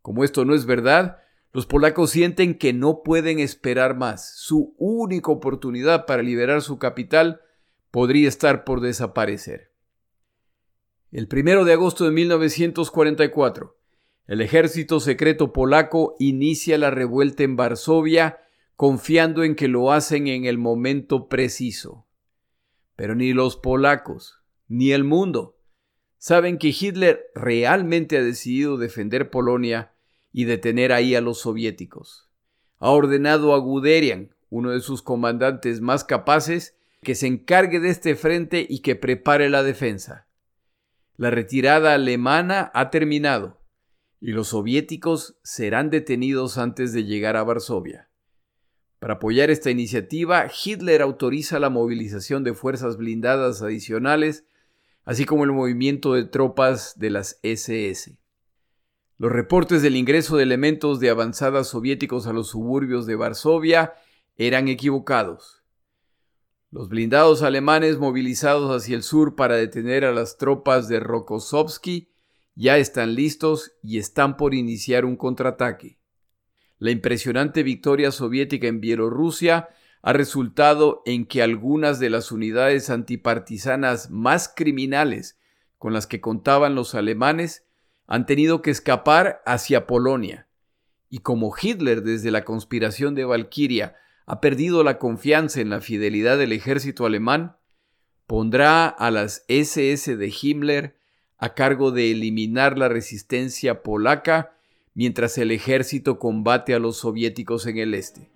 Como 0.03 0.23
esto 0.23 0.45
no 0.45 0.53
es 0.53 0.67
verdad, 0.67 1.17
los 1.53 1.65
polacos 1.65 2.11
sienten 2.11 2.59
que 2.59 2.71
no 2.71 3.01
pueden 3.01 3.39
esperar 3.39 3.97
más. 3.97 4.35
Su 4.35 4.75
única 4.77 5.31
oportunidad 5.31 6.05
para 6.05 6.21
liberar 6.21 6.61
su 6.61 6.77
capital 6.77 7.41
podría 7.89 8.27
estar 8.27 8.63
por 8.63 8.79
desaparecer. 8.79 9.71
El 11.11 11.27
primero 11.27 11.65
de 11.65 11.73
agosto 11.73 12.05
de 12.05 12.11
1944, 12.11 13.75
el 14.27 14.41
ejército 14.41 14.99
secreto 14.99 15.51
polaco 15.51 16.15
inicia 16.19 16.77
la 16.77 16.91
revuelta 16.91 17.41
en 17.41 17.55
Varsovia 17.55 18.44
confiando 18.75 19.43
en 19.43 19.55
que 19.55 19.67
lo 19.67 19.91
hacen 19.91 20.27
en 20.27 20.45
el 20.45 20.57
momento 20.57 21.27
preciso. 21.27 22.05
Pero 22.95 23.15
ni 23.15 23.33
los 23.33 23.55
polacos, 23.57 24.41
ni 24.67 24.91
el 24.91 25.03
mundo, 25.03 25.57
saben 26.17 26.57
que 26.57 26.75
Hitler 26.77 27.25
realmente 27.35 28.17
ha 28.17 28.23
decidido 28.23 28.77
defender 28.77 29.29
Polonia 29.29 29.93
y 30.31 30.45
detener 30.45 30.91
ahí 30.91 31.15
a 31.15 31.21
los 31.21 31.39
soviéticos. 31.39 32.29
Ha 32.79 32.89
ordenado 32.89 33.53
a 33.53 33.57
Guderian, 33.57 34.35
uno 34.49 34.71
de 34.71 34.81
sus 34.81 35.01
comandantes 35.01 35.81
más 35.81 36.03
capaces, 36.03 36.75
que 37.01 37.15
se 37.15 37.27
encargue 37.27 37.79
de 37.79 37.89
este 37.89 38.15
frente 38.15 38.65
y 38.67 38.79
que 38.79 38.95
prepare 38.95 39.49
la 39.49 39.63
defensa. 39.63 40.27
La 41.17 41.29
retirada 41.29 41.93
alemana 41.93 42.71
ha 42.73 42.89
terminado 42.89 43.61
y 44.19 44.31
los 44.31 44.49
soviéticos 44.49 45.37
serán 45.43 45.89
detenidos 45.89 46.57
antes 46.57 46.91
de 46.93 47.03
llegar 47.03 47.37
a 47.37 47.43
Varsovia. 47.43 48.09
Para 49.05 49.17
apoyar 49.17 49.51
esta 49.51 49.69
iniciativa, 49.69 50.47
Hitler 50.47 51.03
autoriza 51.03 51.59
la 51.59 51.69
movilización 51.69 52.43
de 52.43 52.55
fuerzas 52.55 52.97
blindadas 52.97 53.61
adicionales, 53.61 54.45
así 55.03 55.25
como 55.25 55.43
el 55.43 55.51
movimiento 55.51 56.13
de 56.13 56.23
tropas 56.23 56.97
de 56.97 57.11
las 57.11 57.39
SS. 57.43 58.17
Los 59.19 59.31
reportes 59.31 59.83
del 59.83 59.95
ingreso 59.95 60.37
de 60.37 60.41
elementos 60.41 60.99
de 60.99 61.11
avanzada 61.11 61.63
soviéticos 61.63 62.25
a 62.25 62.33
los 62.33 62.47
suburbios 62.47 63.05
de 63.05 63.15
Varsovia 63.15 63.93
eran 64.37 64.69
equivocados. 64.69 65.61
Los 66.71 66.89
blindados 66.89 67.43
alemanes 67.43 67.99
movilizados 67.99 68.75
hacia 68.75 68.95
el 68.95 69.03
sur 69.03 69.35
para 69.35 69.55
detener 69.55 70.03
a 70.03 70.13
las 70.13 70.39
tropas 70.39 70.87
de 70.87 70.99
Rokossovsky 70.99 72.09
ya 72.55 72.79
están 72.79 73.13
listos 73.13 73.73
y 73.83 73.99
están 73.99 74.35
por 74.35 74.55
iniciar 74.55 75.05
un 75.05 75.15
contraataque. 75.15 75.99
La 76.77 76.91
impresionante 76.91 77.63
victoria 77.63 78.11
soviética 78.11 78.67
en 78.67 78.81
Bielorrusia 78.81 79.69
ha 80.01 80.13
resultado 80.13 81.01
en 81.05 81.25
que 81.25 81.41
algunas 81.41 81.99
de 81.99 82.09
las 82.09 82.31
unidades 82.31 82.89
antipartisanas 82.89 84.11
más 84.11 84.53
criminales 84.53 85.39
con 85.77 85.93
las 85.93 86.05
que 86.05 86.21
contaban 86.21 86.75
los 86.75 86.93
alemanes 86.95 87.65
han 88.07 88.25
tenido 88.25 88.61
que 88.61 88.71
escapar 88.71 89.41
hacia 89.45 89.87
Polonia. 89.87 90.47
Y 91.09 91.19
como 91.19 91.53
Hitler 91.59 92.03
desde 92.03 92.29
la 92.29 92.43
conspiración 92.43 93.15
de 93.15 93.25
Valkyria 93.25 93.95
ha 94.25 94.41
perdido 94.41 94.83
la 94.83 94.97
confianza 94.97 95.61
en 95.61 95.69
la 95.69 95.81
fidelidad 95.81 96.37
del 96.37 96.51
ejército 96.51 97.05
alemán, 97.05 97.57
pondrá 98.27 98.87
a 98.87 99.11
las 99.11 99.45
SS 99.47 100.17
de 100.17 100.33
Himmler 100.41 100.99
a 101.37 101.53
cargo 101.53 101.91
de 101.91 102.11
eliminar 102.11 102.77
la 102.77 102.89
resistencia 102.89 103.81
polaca 103.81 104.54
mientras 104.95 105.37
el 105.37 105.51
ejército 105.51 106.17
combate 106.17 106.73
a 106.73 106.79
los 106.79 106.97
soviéticos 106.97 107.67
en 107.67 107.77
el 107.77 107.93
este, 107.93 108.31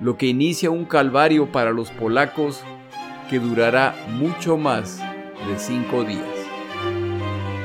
lo 0.00 0.16
que 0.16 0.26
inicia 0.26 0.70
un 0.70 0.84
calvario 0.84 1.50
para 1.52 1.72
los 1.72 1.90
polacos 1.90 2.62
que 3.28 3.40
durará 3.40 3.94
mucho 4.10 4.56
más 4.56 4.98
de 4.98 5.58
cinco 5.58 6.04
días. 6.04 6.24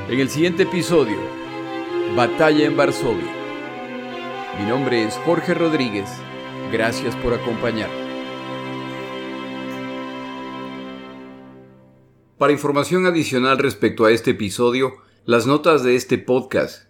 En 0.08 0.18
el 0.18 0.28
siguiente 0.28 0.64
episodio, 0.64 1.16
Batalla 2.16 2.66
en 2.66 2.76
Varsovia. 2.76 3.32
Mi 4.58 4.66
nombre 4.68 5.04
es 5.04 5.14
Jorge 5.24 5.54
Rodríguez. 5.54 6.10
Gracias 6.72 7.14
por 7.16 7.32
acompañarme. 7.32 8.10
Para 12.38 12.52
información 12.52 13.06
adicional 13.06 13.58
respecto 13.58 14.04
a 14.04 14.10
este 14.10 14.32
episodio, 14.32 14.94
las 15.26 15.46
notas 15.46 15.84
de 15.84 15.94
este 15.94 16.18
podcast, 16.18 16.89